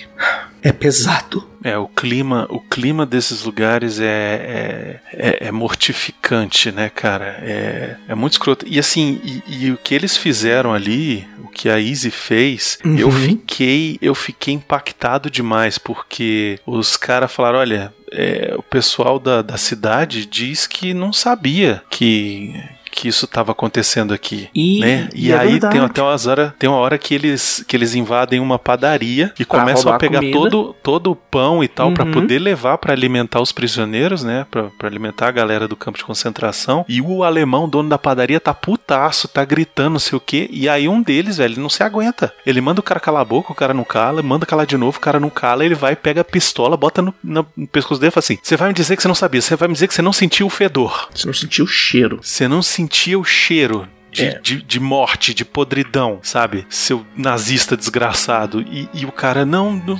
[0.63, 1.49] É pesado.
[1.63, 7.37] É, o clima, o clima desses lugares é, é, é- é mortificante, né, cara?
[7.41, 8.65] É, é muito escroto.
[8.67, 13.07] E assim, e, e o que eles fizeram ali, o que a Easy fez, eu
[13.07, 13.11] Uhum.
[13.11, 19.57] fiquei, eu fiquei impactado demais, porque os caras falaram, olha, é, o pessoal da, da
[19.57, 22.53] cidade diz que não sabia que
[22.91, 25.09] que isso estava acontecendo aqui, E- né?
[25.15, 25.73] e E, é aí verdade.
[25.77, 29.45] tem até umas hora, tem uma hora que eles que eles invadem uma padaria e
[29.45, 30.37] Pra começam a pegar comida.
[30.37, 32.11] todo todo o pão e tal Uhum.
[32.11, 34.45] poder levar pra alimentar os prisioneiros, né?
[34.51, 36.85] Pra alimentar a galera do campo de concentração.
[36.87, 40.49] E o alemão, dono da padaria, tá putaço, tá gritando, não sei o quê.
[40.51, 42.33] E aí um deles, velho, não se aguenta.
[42.45, 44.97] Ele manda o cara calar a boca, o cara não cala, manda calar de novo,
[44.97, 48.11] o cara não cala, ele vai, pega a pistola, bota no, no pescoço dele e
[48.11, 49.93] fala assim: Você vai me dizer que você não sabia, você vai me dizer que
[49.93, 51.09] você não sentiu o fedor.
[51.13, 52.19] Você não sentiu o cheiro.
[52.21, 54.39] Você não sentia o cheiro de, É.
[54.39, 56.65] de, de morte, de podridão, sabe?
[56.69, 58.61] Seu nazista desgraçado.
[58.61, 59.97] E, e o cara, não, não.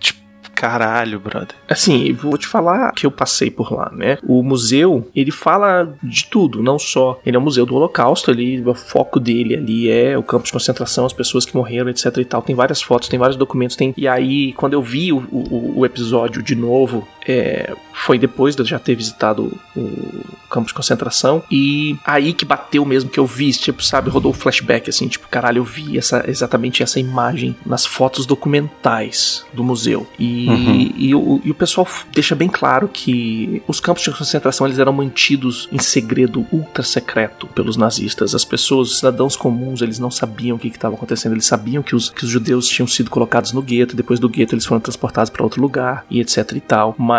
[0.00, 0.18] Tipo,
[0.54, 1.54] caralho, brother.
[1.70, 4.18] Assim, vou te falar que eu passei por lá, né?
[4.24, 7.20] O museu, ele fala de tudo, não só.
[7.24, 10.50] Ele é um museu do Holocausto, ele, o foco dele ali é o campo de
[10.50, 12.42] concentração, as pessoas que morreram, etc e tal.
[12.42, 13.94] Tem várias fotos, tem vários documentos, tem.
[13.96, 18.62] E aí, quando eu vi o, o, o episódio de novo, é, foi depois de
[18.62, 21.42] eu já ter visitado o campo de concentração.
[21.50, 25.28] E aí que bateu mesmo que eu vi, tipo, sabe, rodou o flashback, assim, tipo,
[25.28, 30.06] caralho, eu vi essa, exatamente essa imagem nas fotos documentais do museu.
[30.18, 30.92] E, Uhum.
[30.96, 34.92] e, o, e o pessoal deixa bem claro que os campos de concentração eles eram
[34.92, 38.34] mantidos em segredo ultra secreto pelos nazistas.
[38.34, 41.32] As pessoas, os cidadãos comuns, eles não sabiam o que estava acontecendo.
[41.32, 44.54] Eles sabiam que os, que os judeus tinham sido colocados no gueto, depois do gueto
[44.54, 46.94] eles foram transportados para outro lugar e etc e tal.
[46.98, 47.17] Mas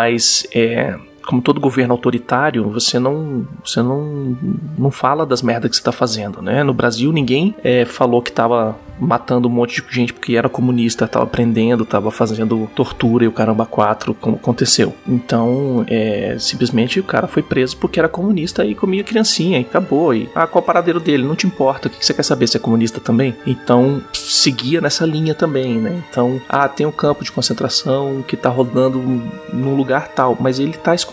[0.52, 0.96] é,
[1.26, 4.36] como todo governo autoritário, você não você não,
[4.78, 6.62] não fala das merdas que você tá fazendo, né?
[6.62, 11.08] No Brasil ninguém é, falou que tava matando um monte de gente porque era comunista,
[11.08, 14.94] tava prendendo, tava fazendo tortura e o caramba quatro como aconteceu.
[15.08, 20.14] Então, é, simplesmente o cara foi preso porque era comunista e comia criancinha e acabou.
[20.14, 21.24] E ah, qual é o paradeiro dele?
[21.24, 21.88] Não te importa.
[21.88, 22.46] O que você quer saber?
[22.46, 23.34] Se é comunista também?
[23.46, 26.02] Então, seguia nessa linha também, né?
[26.10, 28.98] Então, ah, tem um campo de concentração que tá rodando
[29.52, 31.09] num lugar tal, mas ele tá escondido.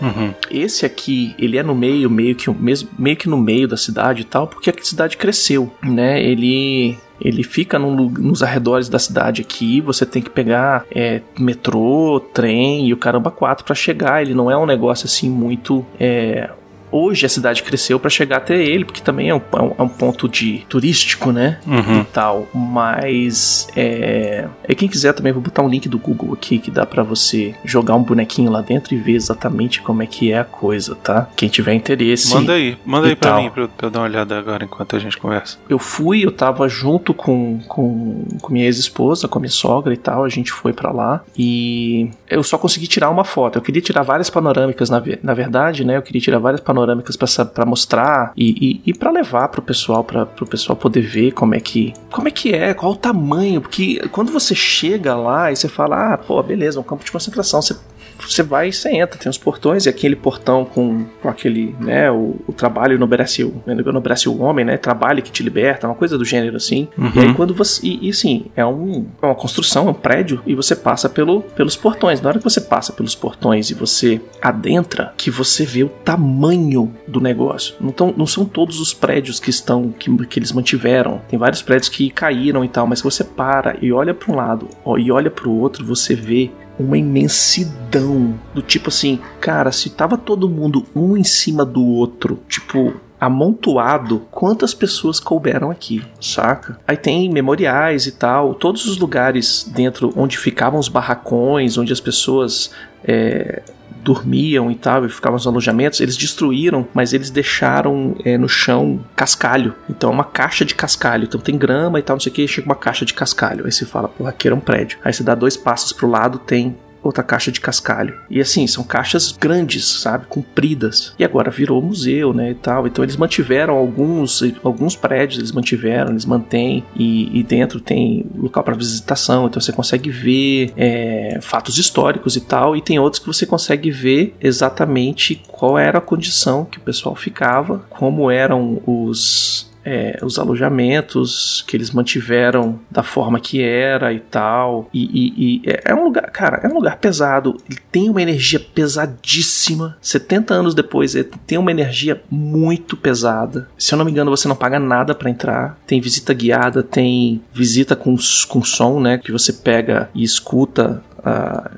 [0.00, 0.32] Uhum.
[0.50, 4.22] Esse aqui, ele é no meio, meio que, mesmo, meio que no meio da cidade
[4.22, 6.22] e tal, porque a cidade cresceu, né?
[6.22, 12.20] Ele ele fica num nos arredores da cidade aqui, você tem que pegar é, metrô,
[12.20, 14.20] trem e o caramba quatro pra chegar.
[14.20, 15.86] Ele não é um negócio assim muito.
[15.98, 16.50] é,
[16.96, 19.82] Hoje a cidade cresceu pra chegar até ele, porque também é um, é um- é
[19.82, 21.58] um ponto de turístico, né?
[21.66, 22.00] Uhum.
[22.02, 22.46] E tal.
[22.54, 24.46] Mas é.
[24.68, 27.54] E quem quiser também, vou botar um link do Google aqui que dá pra você
[27.64, 31.28] jogar um bonequinho lá dentro e ver exatamente como é que é a coisa, tá?
[31.36, 32.32] Quem tiver interesse.
[32.34, 33.42] Manda aí, manda aí pra tal.
[33.42, 35.58] mim, pra eu, eu dar uma olhada agora enquanto a gente conversa.
[35.68, 39.96] Eu fui, eu tava junto com, com, com minha ex-esposa, com a minha sogra e
[39.96, 43.56] tal, a gente foi pra lá e eu só consegui tirar uma foto.
[43.58, 45.96] Eu queria tirar várias panorâmicas, na, na verdade, né?
[45.96, 46.83] Eu queria tirar várias panorâmicas
[47.26, 51.32] sa- pra mostrar e, e, e para levar pro pessoal, para pro pessoal poder ver
[51.32, 55.50] como é que como é que é, qual o tamanho, porque quando você chega lá
[55.52, 57.76] e você fala, ah, pô, beleza, um campo de concentração, você
[58.18, 62.10] você vai e você entra, tem os portões, e aquele portão com, com aquele, né,
[62.10, 66.16] o, o trabalho enobrece o, enobrece o homem, né, trabalho que te liberta, uma coisa
[66.16, 66.88] do gênero assim.
[67.14, 70.42] E aí quando você, e, e assim, é, um, é uma construção, é um prédio,
[70.46, 72.20] e você passa pelo, pelos portões.
[72.20, 76.92] Na hora que você passa pelos portões e você adentra, que você vê o tamanho
[77.06, 77.74] do negócio.
[77.80, 81.20] Não, tão, não são todos os prédios que estão, que, que eles mantiveram.
[81.28, 84.36] Tem vários prédios que caíram e tal, mas se você para e olha para um
[84.36, 89.70] lado ó, e olha para o outro, você vê uma imensidão do tipo assim, cara,
[89.70, 96.02] se tava todo mundo um em cima do outro, tipo amontoado, quantas pessoas couberam aqui,
[96.20, 96.78] saca?
[96.86, 102.00] Aí tem memoriais e tal, todos os lugares dentro onde ficavam os barracões, onde as
[102.00, 102.70] pessoas
[103.02, 103.62] é,
[104.04, 109.00] dormiam e tal, e ficavam nos alojamentos, eles destruíram, mas eles deixaram é, no chão
[109.16, 109.74] cascalho.
[109.88, 111.24] Então é uma caixa de cascalho.
[111.24, 113.64] Então tem grama e tal, não sei o que, chega uma caixa de cascalho.
[113.64, 114.98] Aí você fala, porra, aqui era um prédio.
[115.02, 118.18] Aí você dá dois passos pro lado, tem outra caixa de cascalho.
[118.30, 120.26] E assim, são caixas grandes, sabe?
[120.26, 121.14] Compridas.
[121.18, 122.50] E agora virou museu, né?
[122.50, 122.86] E tal.
[122.86, 126.84] Então eles mantiveram alguns, alguns prédios, eles mantiveram, eles mantêm.
[126.96, 129.46] E, e dentro tem local para visitação.
[129.46, 132.74] Então você consegue ver é, fatos históricos e tal.
[132.74, 137.14] E tem outros que você consegue ver exatamente qual era a condição que o pessoal
[137.14, 144.20] ficava, como eram os é, os alojamentos que eles mantiveram da forma que era e
[144.20, 144.88] tal.
[144.92, 147.56] E, e- e é- é um lugar, cara, é um lugar pesado.
[147.68, 149.96] Ele tem uma energia pesadíssima.
[150.00, 153.68] 70 anos depois, ele tem uma energia muito pesada.
[153.78, 155.78] Se eu não me engano, você não paga nada pra entrar.
[155.86, 158.16] Tem visita guiada, tem visita com,
[158.48, 159.18] com som, né?
[159.18, 161.02] Que você pega e escuta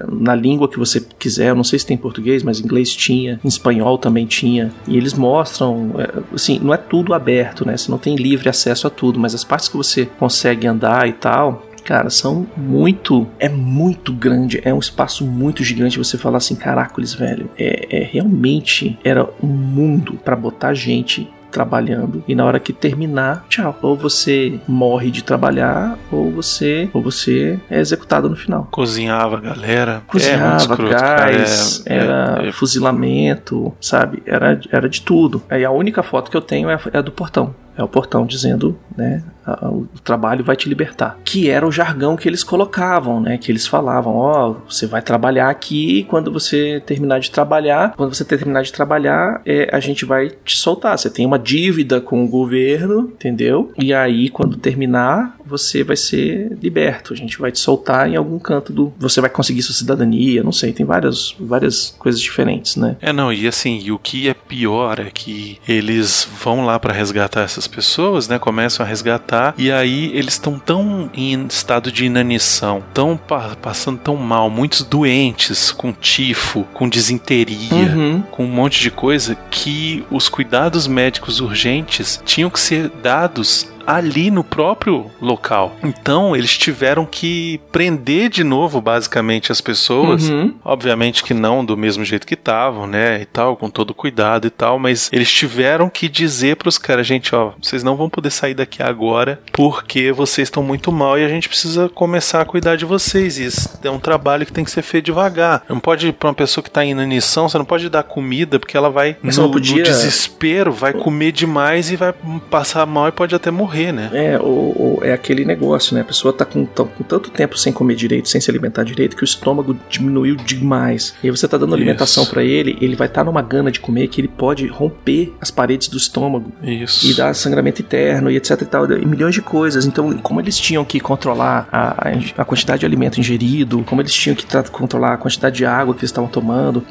[0.09, 1.51] na língua que você quiser.
[1.51, 4.73] Eu não sei se tem em português, mas em inglês tinha, em espanhol também tinha.
[4.87, 7.77] E eles mostram, é, assim, não é tudo aberto, né?
[7.77, 11.13] Você não tem livre acesso a tudo, mas as partes que você consegue andar e
[11.13, 11.63] tal.
[11.85, 13.29] Cara, são muito.
[13.39, 14.61] É muito grande.
[14.65, 15.99] É um espaço muito gigante.
[15.99, 17.49] Você falar assim, caracoles, velho.
[17.57, 18.99] É, é realmente.
[19.05, 23.79] Era um mundo pra botar gente trabalhando e na hora que terminar, tchau.
[23.81, 28.69] Ou você morre de trabalhar, ou você, ou você é executado no final.
[28.71, 30.03] Cozinhava galera.
[30.07, 31.31] é Cozinhava, escroto, cara.
[31.33, 34.23] gás, É- era é- é- fuzilamento, sabe?
[34.27, 35.43] Era, era de tudo.
[35.49, 37.55] Aí a única foto que eu tenho é a, é a do portão.
[37.77, 39.23] É o portão dizendo, né,
[39.63, 41.19] o trabalho vai te libertar.
[41.25, 45.51] Que era o jargão que eles colocavam, né, que eles falavam, ó, você vai trabalhar
[45.51, 50.31] aqui, quando você terminar de trabalhar, quando você terminar de trabalhar, é, a gente vai
[50.45, 50.99] te soltar.
[50.99, 53.73] Você tem uma dívida com o governo, entendeu?
[53.79, 57.13] E aí, quando terminar, você vai ser liberto.
[57.13, 58.93] A gente vai te soltar em algum canto do...
[58.99, 62.97] Você vai conseguir sua cidadania, não sei, tem várias, várias coisas diferentes, né?
[63.01, 66.93] É, não, e assim, e o que é pior é que eles vão lá pra
[66.93, 68.39] resgatar essas pessoas, né?
[68.39, 73.99] Começam a resgatar e aí eles estão tão em estado de inanição, tão pa- passando
[73.99, 78.23] tão mal, muitos doentes com tifo, com disenteria, Uhum.
[78.31, 84.31] com um monte de coisa que os cuidados médicos urgentes tinham que ser dados ali
[84.31, 85.77] no próprio local.
[85.83, 90.29] Então eles tiveram que prender de novo, basicamente, as pessoas.
[90.29, 90.55] Uhum.
[90.65, 93.21] Obviamente que não do mesmo jeito que estavam, né?
[93.23, 97.35] E tal, com todo cuidado e tal, mas eles tiveram que dizer pros caras, gente,
[97.35, 101.29] ó, vocês não vão poder sair daqui agora porque vocês estão muito mal e a
[101.29, 103.39] gente precisa começar a cuidar de vocês.
[103.39, 105.65] E isso é um trabalho que tem que ser feito devagar.
[105.69, 108.77] Não pode, pra uma pessoa que tá em inanição, você não pode dar comida porque
[108.77, 112.13] ela vai, no, podia- no desespero, vai comer demais e vai
[112.51, 114.11] passar mal e pode até morrer, né?
[114.13, 116.01] É, ou, ou é aquele negócio, né?
[116.01, 119.23] A pessoa tá com, com tanto tempo sem comer direito, sem se alimentar direito, que
[119.23, 121.15] o estômago diminuiu demais.
[121.23, 122.33] E aí você tá dando alimentação Isso.
[122.33, 125.89] pra ele, ele vai estar numa gana de comer que ele pode romper as paredes
[125.89, 127.07] do estômago Isso.
[127.11, 129.87] e dar sangramento interno e etc e tal, e milhões de coisas.
[129.87, 132.09] Então, como eles tinham que controlar a,
[132.39, 136.01] a- quantidade de alimento ingerido, como eles tinham que controlar a quantidade de água que
[136.01, 136.83] eles estavam tomando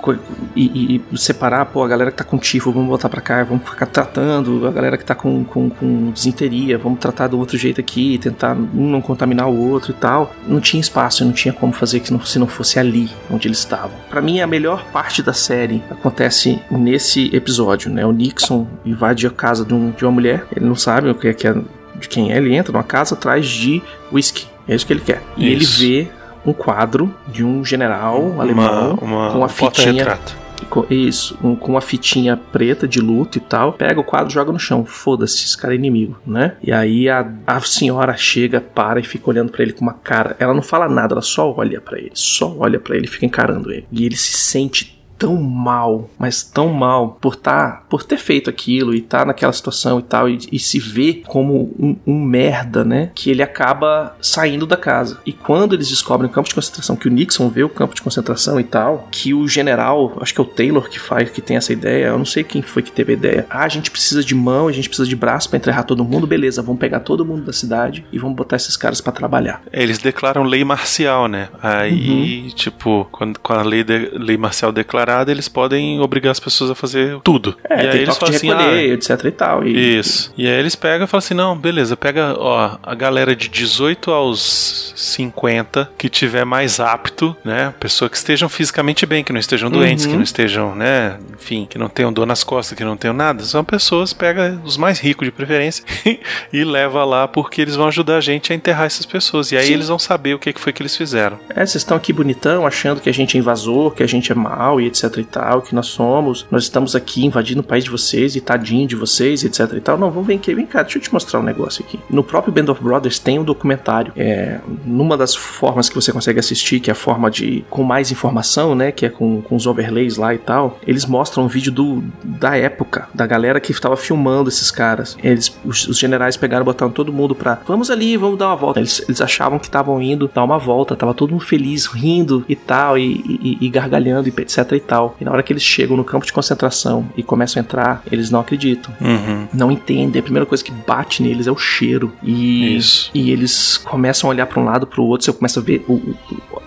[0.56, 3.68] e, e- separar, pô, a galera que tá com tifo, vamos botar pra cá, vamos
[3.68, 7.80] ficar tratando, a galera que tá com, com, com desinteria, vamos tratar do outro jeito
[7.82, 10.34] aqui, tentar um não contaminar o outro e tal.
[10.48, 13.92] Não tinha espaço, não tinha como fazer que se não fosse ali onde eles estavam.
[14.10, 18.06] Pra mim, a melhor parte da série acontece nesse episódio, né?
[18.06, 21.28] O Nixon invade a casa de, um- de uma mulher, ele não sabe o que
[21.28, 21.54] é, que é
[22.00, 24.46] de quem é, ele entra numa casa atrás de whisky.
[24.68, 25.22] É isso que ele quer.
[25.38, 25.82] E Isso.
[25.84, 26.08] ele vê
[26.46, 29.72] um quadro de um general alemão uma, com uma fitinha
[30.06, 30.36] porta-retrato.
[30.36, 30.45] com-
[30.90, 33.74] Isso, um- com uma fitinha preta de luto e tal.
[33.74, 34.86] Pega o quadro, joga no chão.
[34.86, 36.56] Foda-se, esse cara é inimigo, né?
[36.62, 40.36] E aí a, a senhora chega, para e fica olhando pra ele com uma cara.
[40.40, 42.12] Ela não fala nada, ela só olha pra ele.
[42.14, 43.86] Só olha pra ele fica encarando ele.
[43.92, 48.94] E ele se sente tão mal, mas tão mal por tá, por ter feito aquilo
[48.94, 53.12] e tá naquela situação e tal e, e se vê como um, um merda, né?
[53.16, 55.20] Que ele acaba saindo da casa.
[55.26, 58.02] E quando eles descobrem o campo de concentração, que o Nixon vê o campo de
[58.02, 61.58] concentração e tal, que o general, acho que é o Taylor que faz, que tem
[61.58, 63.46] essa ideia, eu não sei quem foi que teve a ideia.
[63.50, 66.28] Ah, a gente precisa de mão, a gente precisa de braço pra enterrar todo mundo,
[66.28, 69.62] beleza, vamos pegar todo mundo da cidade e vamos botar esses caras pra trabalhar.
[69.72, 71.48] Eles declaram lei marcial, né?
[71.62, 74.72] Aí, tipo, quando, com a lei, de- lei marcial
[75.06, 77.56] declarada, eles podem obrigar as pessoas a fazer tudo.
[77.70, 79.68] É, e aí eles falam assim, recolher, ah, etc e tal.
[79.68, 80.34] E, Isso.
[80.36, 84.12] E aí eles pegam e falam assim: não, beleza, pega ó, a galera de 18
[84.12, 87.74] aos 50 que tiver mais apto, né?
[87.80, 90.12] Pessoa que estejam fisicamente bem, que não estejam doentes, Uhum.
[90.12, 91.18] que não estejam, né?
[91.34, 93.44] Enfim, que não tenham dor nas costas, que não tenham nada.
[93.44, 95.84] São pessoas, pega os mais ricos de preferência
[96.52, 99.52] e leva lá porque eles vão ajudar a gente a enterrar essas pessoas.
[99.52, 99.74] E aí Sim.
[99.74, 101.38] eles vão saber o que que foi que eles fizeram.
[101.50, 104.36] É, vocês estão aqui bonitão, achando que a gente é invasor, que a gente é
[104.36, 106.46] mal e etc e tal, que nós somos.
[106.52, 109.98] Nós estamos aqui invadindo o país de vocês e tadinho de vocês etc e tal.
[109.98, 112.00] Não, vamos vem aqui, vem cá, deixa eu te mostrar um negócio aqui.
[112.10, 114.12] No próprio Band of Brothers tem um documentário.
[114.16, 118.12] É, numa das formas que você consegue assistir, que é a forma de com mais
[118.12, 121.72] informação, né, que é com, com os overlays lá e tal, eles mostram um vídeo
[121.72, 125.18] do, da época, da galera que estava filmando esses caras.
[125.24, 128.80] Eles, os, os generais pegaram botaram todo mundo pra, vamos ali, vamos dar uma volta.
[128.80, 132.56] Eles, eles achavam que estavam indo dar uma volta, tava todo mundo feliz, rindo e
[132.56, 135.16] tal, e, e- e gargalhando, e etc e tal.
[135.20, 138.30] E na hora que eles chegam no campo de concentração e começam a entrar, eles
[138.30, 139.48] não acreditam Uhum.
[139.54, 140.20] não entendem.
[140.20, 142.14] A primeira coisa que bate neles é o cheiro.
[142.24, 143.10] E, Isso.
[143.14, 145.26] e eles começam a olhar para um lado para o outro.
[145.26, 146.16] Você começa a ver o- o-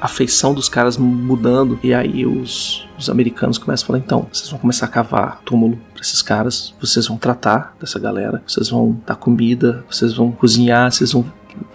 [0.00, 1.78] a feição dos caras mudando.
[1.82, 5.78] E aí os, os americanos começam a falar: então, vocês vão começar a cavar túmulo
[5.92, 6.74] para esses caras.
[6.80, 8.42] Vocês vão tratar dessa galera.
[8.46, 9.84] Vocês vão dar comida.
[9.90, 10.90] Vocês vão cozinhar.
[10.92, 11.24] Vocês vão.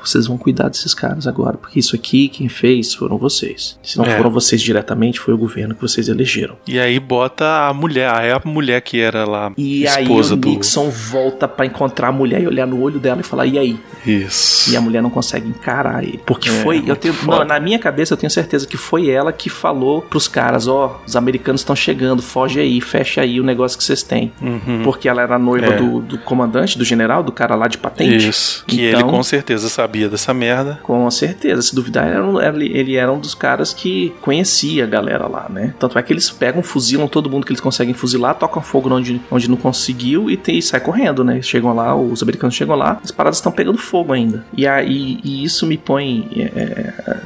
[0.03, 3.77] Vocês vão cuidar desses caras agora, porque isso aqui quem fez foram vocês.
[3.83, 4.17] Se não É.
[4.17, 6.55] foram vocês diretamente, foi o governo que vocês elegeram.
[6.67, 10.37] E aí bota a mulher, aí a mulher que era lá E aí esposa o
[10.37, 10.49] do.
[10.49, 13.79] Nixon volta pra encontrar a mulher e olhar no olho dela e falar: e aí?
[14.05, 14.71] Isso.
[14.71, 16.19] E a mulher não consegue encarar ele.
[16.25, 16.77] Porque É, foi.
[16.79, 20.01] Eu muito tenho, não, na minha cabeça eu tenho certeza que foi ela que falou
[20.01, 24.03] pros caras: ó, os americanos estão chegando, foge aí, fecha aí o negócio que vocês
[24.03, 24.31] têm.
[24.41, 24.81] Uhum.
[24.83, 25.77] Porque ela era noiva É.
[25.77, 28.27] do, do comandante, do general, do cara lá de patente.
[28.27, 28.63] Isso.
[28.67, 30.79] Que Então- ele com certeza sabia dessa merda.
[30.83, 34.87] Com certeza, se duvidar, ele era, um- ele, era um dos caras que conhecia a
[34.87, 35.73] galera lá, né?
[35.79, 39.19] Tanto é que eles pegam, fuzilam todo mundo que eles conseguem fuzilar, tocam fogo onde,
[39.31, 41.41] onde não conseguiu e, tem, e sai correndo, né?
[41.41, 44.45] Chegam lá, os americanos chegam lá, as paradas estão pegando fogo ainda.
[44.55, 46.27] E aí e isso me põe.
[46.35, 47.17] é,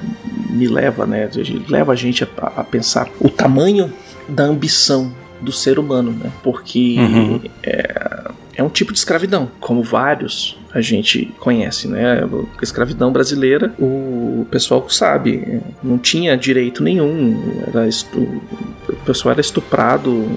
[0.50, 1.30] me leva, né?
[1.70, 2.28] Leva a gente a,
[2.58, 3.92] a pensar o tamanho
[4.28, 6.32] da ambição do ser humano, né?
[6.44, 7.42] Porque Uhum.
[7.62, 8.07] é,
[8.58, 12.24] é um tipo de escravidão, como vários a gente conhece, né?
[12.24, 18.42] A escravidão brasileira, o pessoal sabe, não tinha direito nenhum, era estu-
[18.90, 20.28] o pessoal era estuprado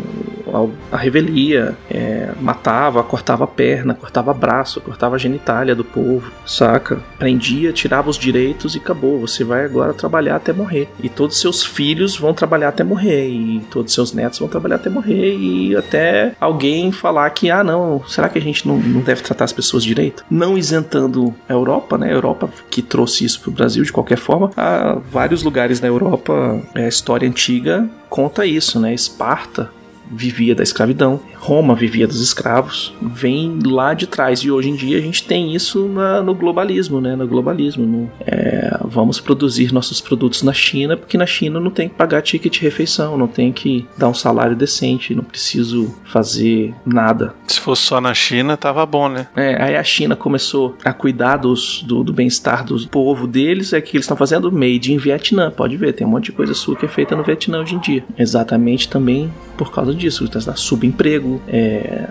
[0.90, 6.98] à revelia, é, matava, cortava a perna, cortava braço, cortava a genitália do povo, saca?
[7.18, 9.20] Prendia, tirava os direitos e acabou.
[9.20, 10.88] Você vai agora trabalhar até morrer.
[11.02, 13.28] E todos seus filhos vão trabalhar até morrer.
[13.28, 15.36] E todos seus netos vão trabalhar até morrer.
[15.36, 19.44] E até alguém falar que, ah, não, será que a gente não, não deve tratar
[19.44, 20.24] as pessoas direito?
[20.30, 22.08] Não isentando a Europa, né?
[22.08, 24.50] A Europa que trouxe isso pro Brasil de qualquer forma.
[24.56, 28.92] Há vários lugares na Europa, é, a história antiga conta isso, né?
[28.92, 29.70] Esparta
[30.10, 34.40] vivia da escravidão, Roma vivia dos escravos, vem lá de trás.
[34.40, 37.14] E hoje em dia a gente tem isso na- no globalismo, né?
[37.16, 37.86] No globalismo.
[37.86, 42.20] no- é, vamos produzir nossos produtos na China, porque na China não tem que pagar
[42.22, 47.34] ticket de refeição, não tem que dar um salário decente, não preciso fazer nada.
[47.46, 49.26] Se fosse só na China, tava bom, né?
[49.36, 53.80] É, aí a China começou a cuidar dos- do, do bem-estar do povo deles, é
[53.80, 55.50] que eles estão fazendo made in Vietnã.
[55.50, 57.78] Pode ver, tem um monte de coisa sua que é feita no Vietnã hoje em
[57.78, 58.04] dia.
[58.18, 61.40] Exatamente também por causa disso, da subemprego.
[61.46, 62.08] É,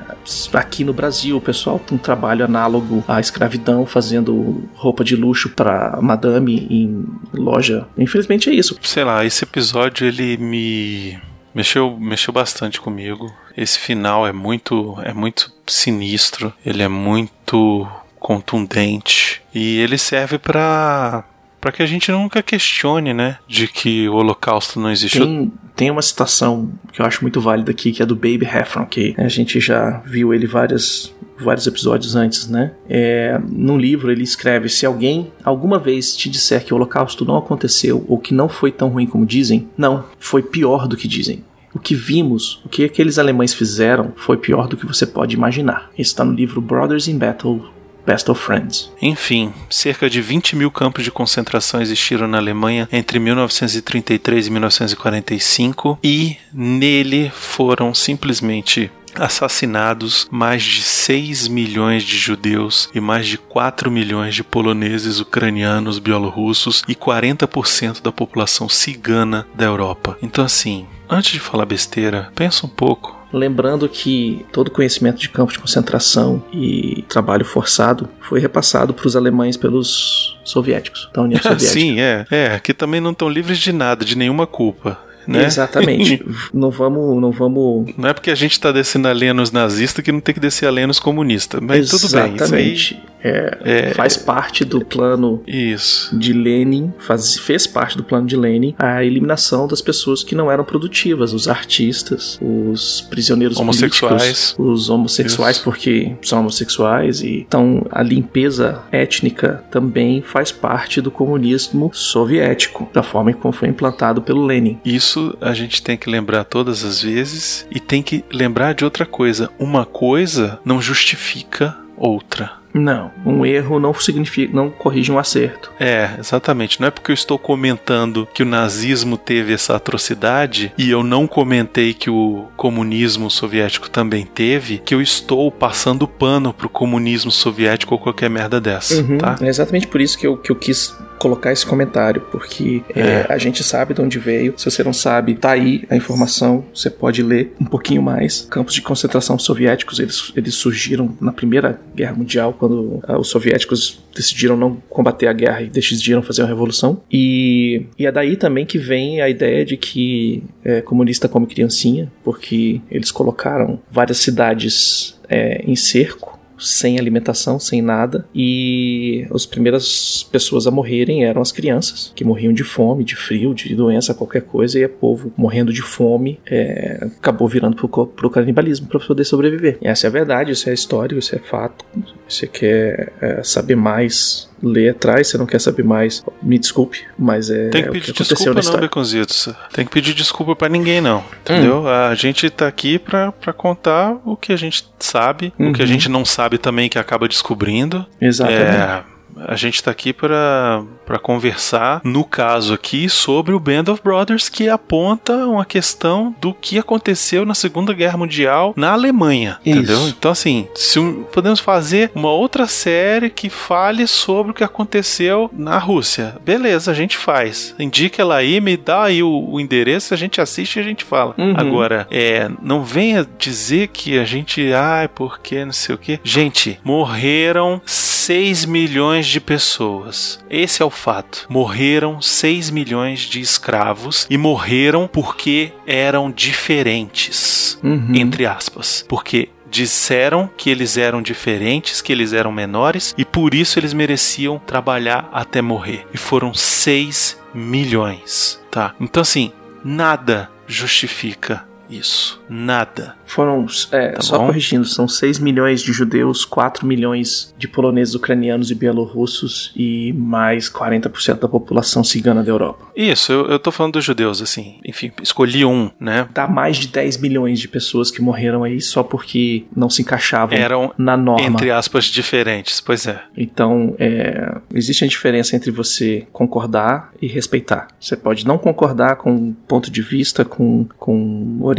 [0.54, 5.50] aqui no Brasil, o pessoal tem um trabalho análogo à escravidão, fazendo roupa de luxo
[5.50, 7.88] para madame em loja.
[7.98, 8.78] Infelizmente é isso.
[8.82, 11.20] Sei lá, esse episódio ele me
[11.54, 13.32] mexeu, mexeu bastante comigo.
[13.58, 16.54] Esse final é muito, é muito sinistro.
[16.66, 17.88] Ele é muito
[18.20, 21.24] contundente e ele serve pra
[21.60, 25.26] para que a gente nunca questione, né, de que o Holocausto não existiu.
[25.26, 28.86] Tem, tem uma citação que eu acho muito válida aqui, que é do Baby Heffron,
[28.86, 32.74] que a gente já viu ele várias, vários episódios antes, né?
[32.89, 37.38] É, no livro ele escreve: Se alguém alguma vez te disser que o Holocausto não
[37.38, 41.43] aconteceu ou que não foi tão ruim como dizem, não, foi pior do que dizem.
[41.72, 45.91] O que vimos, o que aqueles alemães fizeram, foi pior do que você pode imaginar.
[45.95, 47.64] Está no livro Brothers in Battle,
[48.10, 48.91] Best of Friends.
[48.99, 55.99] Enfim, cerca de 20 mil campos de concentração existiram na Alemanha entre 1933 e 1945
[56.03, 63.91] e nele foram simplesmente assassinados mais de 6 milhões de judeus e mais de 4
[63.91, 70.18] milhões de poloneses, ucranianos, bielorrussos e 40% da população cigana da Europa.
[70.24, 73.18] Então assim, antes de falar besteira, pensa um pouco.
[73.32, 79.16] Lembrando que todo conhecimento de campos de concentração e trabalho forçado foi repassado para os
[79.16, 81.72] alemães pelos soviéticos, da União Soviética.
[81.72, 84.97] Sim, é, é, que também não estão livres de nada, de nenhuma culpa.
[85.30, 85.46] Né?
[85.46, 86.26] Exatamente.
[86.52, 87.94] não vamos, não vamos.
[87.96, 90.42] Não é porque a gente tá descendo a lenha nos nazistas que não tem que
[90.42, 91.62] descer a lenha nos comunistas.
[91.62, 92.34] Mas tudo bem.
[92.34, 93.00] Exatamente.
[93.24, 93.94] É, É.
[93.94, 96.18] Faz parte do plano Isso.
[96.18, 100.50] de Lenin, faz, fez parte do plano de Lenin a eliminação das pessoas que não
[100.50, 104.54] eram produtivas, os artistas, os prisioneiros Homossexuais.
[104.54, 105.64] políticos, os homossexuais Isso.
[105.66, 113.04] porque são homossexuais e então a limpeza étnica também faz parte do comunismo soviético, da
[113.04, 114.80] forma como foi implantado pelo Lenin.
[114.84, 119.05] Isso a gente tem que lembrar todas as vezes e tem que lembrar de outra
[119.05, 119.49] coisa.
[119.59, 122.59] Uma coisa não justifica outra.
[122.74, 125.72] Não, um erro não significa, não corrige um acerto.
[125.80, 126.80] É, exatamente.
[126.80, 131.26] Não é porque eu estou comentando que o nazismo teve essa atrocidade e eu não
[131.26, 137.95] comentei que o comunismo soviético também teve, que eu estou passando pano pro comunismo soviético
[137.95, 139.38] ou qualquer merda dessa, Uhum, tá?
[139.41, 143.26] É exatamente por isso que eu, que eu quis colocar esse comentário, porque é, É.
[143.30, 144.53] a gente sabe de onde veio.
[144.57, 148.47] Se você não sabe, tá aí a informação, você pode ler um pouquinho mais.
[148.49, 153.99] Campos de concentração soviéticos, eles, eles surgiram na Primeira Guerra Mundial, quando ah, os soviéticos
[154.15, 157.01] decidiram não combater a guerra e decidiram fazer uma revolução.
[157.11, 162.11] E, e é daí também que vem a ideia de que é, comunista come criancinha,
[162.24, 170.28] porque eles colocaram várias cidades é, em cerco sem alimentação, sem nada, e as primeiras
[170.32, 174.41] pessoas a morrerem eram as crianças, que morriam de fome, de frio, de doença, qualquer
[174.41, 179.24] coisa, e o povo morrendo de fome é, acabou virando pro, pro canibalismo para poder
[179.24, 179.78] sobreviver.
[179.82, 181.86] E essa é a verdade, isso é história, isso é fato.
[182.30, 187.50] Você quer é, saber mais, lê atrás, você não quer saber mais, me desculpe, mas
[187.50, 188.82] é, Tem que é o que pedir aconteceu desculpa não.
[188.88, 189.50] Beconzitos.
[189.74, 191.88] Tem que pedir desculpa pra ninguém não, entendeu?
[191.88, 195.86] A gente tá aqui pra, pra contar o que a gente sabe, o que a
[195.86, 195.88] Uhum.
[195.88, 198.06] gente não sabe também que acaba descobrindo.
[198.22, 198.62] Exatamente.
[198.62, 199.04] É,
[199.38, 200.84] a gente tá aqui para
[201.22, 206.78] conversar, no caso aqui, sobre o Band of Brothers, que aponta uma questão do que
[206.78, 209.78] aconteceu na Segunda Guerra Mundial na Alemanha, Isso.
[209.78, 210.08] entendeu?
[210.08, 211.00] Então, assim, se
[211.32, 216.36] podemos fazer uma outra série que fale sobre o que aconteceu na Rússia.
[216.44, 217.76] Beleza, a gente faz.
[217.80, 221.04] Indica ela aí, me dá aí o, o endereço, a gente assiste e a gente
[221.04, 221.34] fala.
[221.38, 221.54] Uhum.
[221.56, 226.20] Agora, é, não venha dizer que a gente, ai, porque não sei o que.
[226.24, 227.82] Gente, morreram
[228.20, 230.39] 6 milhões de pessoas.
[230.49, 231.45] Esse é o fato.
[231.49, 238.13] Morreram 6 milhões de escravos e morreram porque eram diferentes Uhum.
[238.13, 243.80] entre aspas, porque disseram que eles eram diferentes, que eles eram menores e por isso
[243.80, 246.05] eles mereciam trabalhar até morrer.
[246.13, 248.93] E foram 6 milhões, tá?
[248.99, 249.53] Então assim,
[249.84, 252.42] nada justifica isso.
[252.50, 253.16] Nada.
[253.26, 254.48] Foram, é, Tá só bom.
[254.48, 260.70] corrigindo, são 6 milhões de judeus, 4 milhões de poloneses, ucranianos e bielorrussos e mais
[260.70, 262.88] 40% da população cigana da Europa.
[262.96, 264.80] Isso, eu, eu tô falando dos judeus, assim.
[264.86, 266.28] Enfim, escolhi um, né?
[266.34, 270.58] Dá mais de 10 milhões de pessoas que morreram aí só porque não se encaixavam
[270.58, 271.46] Eram, na norma.
[271.48, 272.82] entre aspas, diferentes.
[272.82, 273.22] Pois é.
[273.38, 277.88] Então, é, existe a diferença entre você concordar e respeitar.
[278.00, 281.79] Você pode não concordar com um ponto de vista, com, com orientação,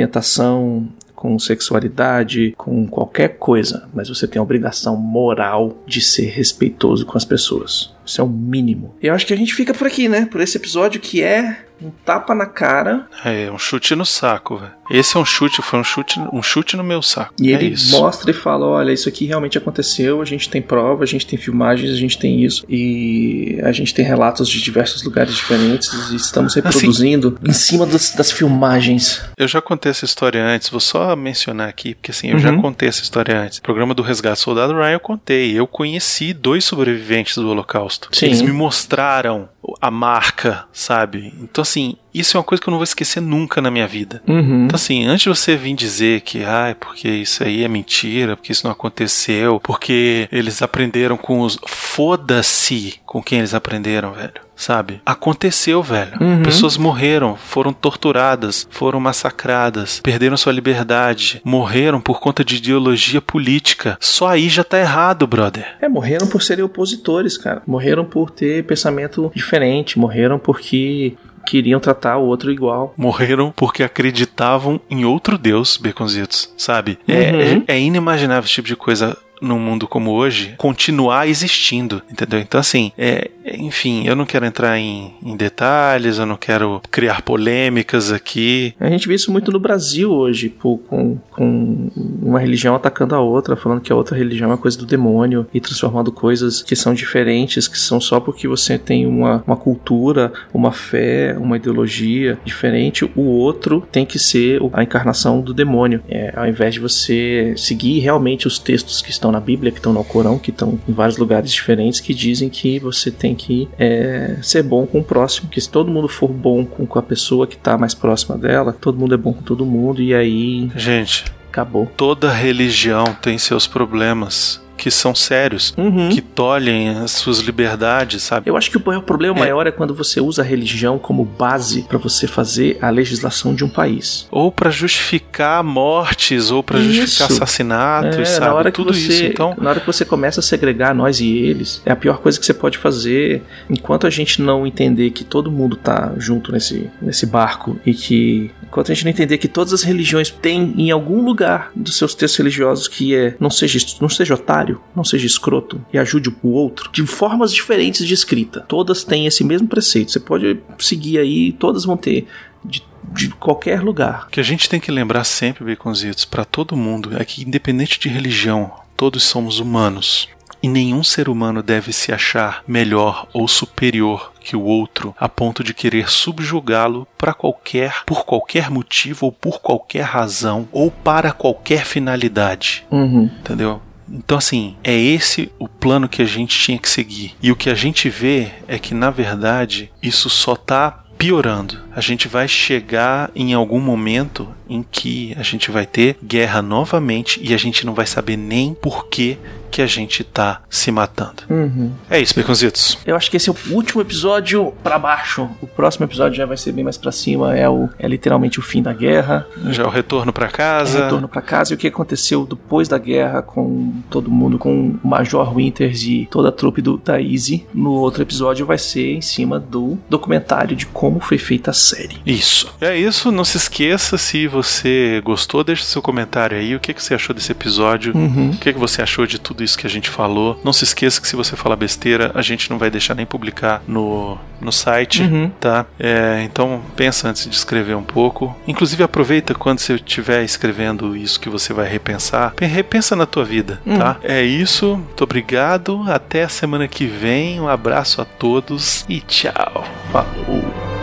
[1.15, 7.19] com sexualidade, com qualquer coisa, mas você tem a obrigação moral de ser respeitoso com
[7.19, 7.93] as pessoas.
[8.05, 8.95] Isso é o mínimo.
[9.03, 10.27] E eu acho que a gente fica por aqui, né?
[10.31, 14.73] Por esse episódio que é um tapa na cara É um chute no saco, velho.
[14.91, 17.33] Esse é um chute, foi um chute, um chute no meu saco.
[17.41, 17.93] E é ele isso.
[17.97, 21.39] mostra e fala: olha, isso aqui realmente aconteceu, a gente tem prova, a gente tem
[21.39, 26.17] filmagens, a gente tem isso, e a gente tem relatos de diversos lugares diferentes, e
[26.17, 29.23] estamos Assim, reproduzindo em cima das, das filmagens.
[29.39, 32.61] Eu já contei essa história antes, vou só mencionar aqui, porque assim, eu já Uhum.
[32.61, 33.59] contei essa história antes.
[33.59, 35.57] O programa do Resgate Soldado Ryan eu contei.
[35.59, 37.90] Eu conheci dois sobreviventes do Holocausto.
[38.13, 38.27] Sim.
[38.27, 39.49] Eles me mostraram
[39.81, 41.33] a marca, sabe?
[41.41, 44.23] Então, assim, isso é uma coisa que eu não vou esquecer nunca na minha vida.
[44.27, 44.65] Uhum.
[44.65, 48.53] Então, assim, antes de você vir dizer que, ai, porque isso aí é mentira, porque
[48.53, 51.59] isso não aconteceu, porque eles aprenderam com os.
[51.67, 54.50] Foda-se com quem eles aprenderam, velho.
[54.61, 55.01] Sabe?
[55.05, 56.13] Aconteceu, velho.
[56.21, 56.43] Uhum.
[56.43, 63.97] Pessoas morreram, foram torturadas, foram massacradas, perderam sua liberdade, morreram por conta de ideologia política.
[64.01, 65.67] Só aí já tá errado, brother.
[65.81, 67.63] É, morreram por serem opositores, cara.
[67.67, 69.99] Morreram por ter pensamento diferente.
[69.99, 71.15] Morreram porque
[71.47, 72.93] queriam tratar o outro igual.
[72.97, 76.99] Morreram porque acreditavam em outro Deus, Baconzitos, sabe?
[77.09, 77.65] É, Uhum.
[77.67, 82.41] é, é inimaginável esse tipo de coisa num mundo como hoje continuar existindo, entendeu?
[82.41, 87.23] Então, assim, é, enfim, eu não quero entrar em, em detalhes, eu não quero criar
[87.23, 88.75] polêmicas aqui.
[88.79, 91.91] A gente vê isso muito no Brasil hoje, com, com
[92.23, 95.61] uma religião atacando a outra, falando que a outra religião é coisa do demônio e
[95.61, 100.73] transformando coisas que são diferentes, que são só porque você tem uma, uma cultura, uma
[100.73, 106.03] fé, uma ideologia diferente, o outro tem que ser a encarnação do demônio.
[106.09, 109.93] É, ao invés de você seguir realmente os textos que estão na Bíblia, que estão
[109.93, 114.37] no Corão, que estão em vários lugares diferentes, que dizem que você tem que é,
[114.43, 117.57] ser bom com o próximo, que se todo mundo for bom com, a pessoa que
[117.57, 121.87] tá mais próxima dela, todo mundo é bom com todo mundo, e aí Gente, acabou.
[121.97, 126.09] toda religião tem seus problemas que são sérios, Uhum.
[126.09, 128.49] que tolhem as suas liberdades, sabe?
[128.49, 129.41] Eu acho que o problema É.
[129.41, 133.63] maior é quando você usa a religião como base para você fazer a legislação de
[133.63, 134.27] um país.
[134.31, 136.93] Ou pra justificar mortes, ou pra Isso.
[136.95, 138.47] justificar assassinatos, É, sabe?
[138.47, 139.25] na hora que Tudo você, isso.
[139.25, 142.39] Então, na hora que você começa a segregar nós e eles, é a pior coisa
[142.41, 143.43] que você pode fazer.
[143.69, 148.51] Enquanto a gente não entender que todo mundo tá junto nesse, nesse barco e que
[148.63, 152.15] enquanto a gente não entender que todas as religiões têm em algum lugar dos seus
[152.15, 156.49] textos religiosos que é não seja não seja otário, não seja escroto e ajude o
[156.51, 158.61] outro de formas diferentes de escrita.
[158.69, 160.13] Todas têm esse mesmo preceito.
[160.13, 162.27] Você pode seguir aí, todas vão ter
[162.65, 164.27] de, de qualquer lugar.
[164.27, 167.99] o que a gente tem que lembrar sempre, Baconzitos, pra todo mundo, é que independente
[167.99, 170.29] de religião, todos somos humanos.
[170.63, 175.65] E nenhum ser humano deve se achar melhor ou superior que o outro a ponto
[175.65, 181.87] de querer subjugá-lo para qualquer, por qualquer motivo ou por qualquer razão ou para qualquer
[181.87, 182.85] finalidade.
[182.91, 183.31] Uhum.
[183.41, 183.81] Entendeu?
[184.11, 187.35] Então, assim, é esse o plano que a gente tinha que seguir.
[187.41, 191.79] E o que a gente vê é que, na verdade, isso só tá piorando.
[191.95, 197.41] A gente vai chegar em algum momento em que a gente vai ter guerra novamente
[197.43, 199.37] e a gente não vai saber nem por que
[199.71, 201.45] que a gente tá se matando.
[201.49, 201.93] Uhum.
[202.11, 202.99] É isso, Beconzitos.
[203.07, 205.49] Eu acho que esse é o último episódio pra baixo.
[205.63, 207.57] O próximo episódio já vai ser bem mais pra cima.
[207.57, 209.47] É, o, é literalmente o fim da guerra.
[209.69, 210.99] Já é o retorno para É casa.
[210.99, 211.73] o retorno pra casa.
[211.73, 216.27] E o que aconteceu depois da guerra com todo mundo, com o Major Winters e
[216.29, 217.65] toda a trupe do, da Easy.
[217.73, 222.21] No outro episódio vai ser em cima do documentário de como foi feita a série.
[222.27, 222.73] Isso.
[222.81, 223.31] É isso.
[223.33, 226.75] Não se esqueça, se você gostou, deixa seu comentário aí.
[226.75, 228.17] O que, que você achou desse episódio?
[228.17, 228.51] Uhum.
[228.51, 230.59] O que, que você achou de tudo isso que a gente falou?
[230.65, 233.83] Não se esqueça que se você falar besteira, a gente não vai deixar nem publicar
[233.87, 235.51] no, no site, Uhum.
[235.61, 235.87] tá?
[235.99, 238.57] É, então pensa antes de escrever um pouco.
[238.67, 243.45] Inclusive aproveita quando você estiver escrevendo isso que você vai repensar, pe- repensa na tua
[243.45, 244.17] vida, tá?
[244.23, 244.97] É isso.
[244.97, 246.05] Muito obrigado.
[246.09, 247.61] Até a semana que vem.
[247.61, 249.85] Um abraço a todos e tchau.
[250.13, 251.00] Falou.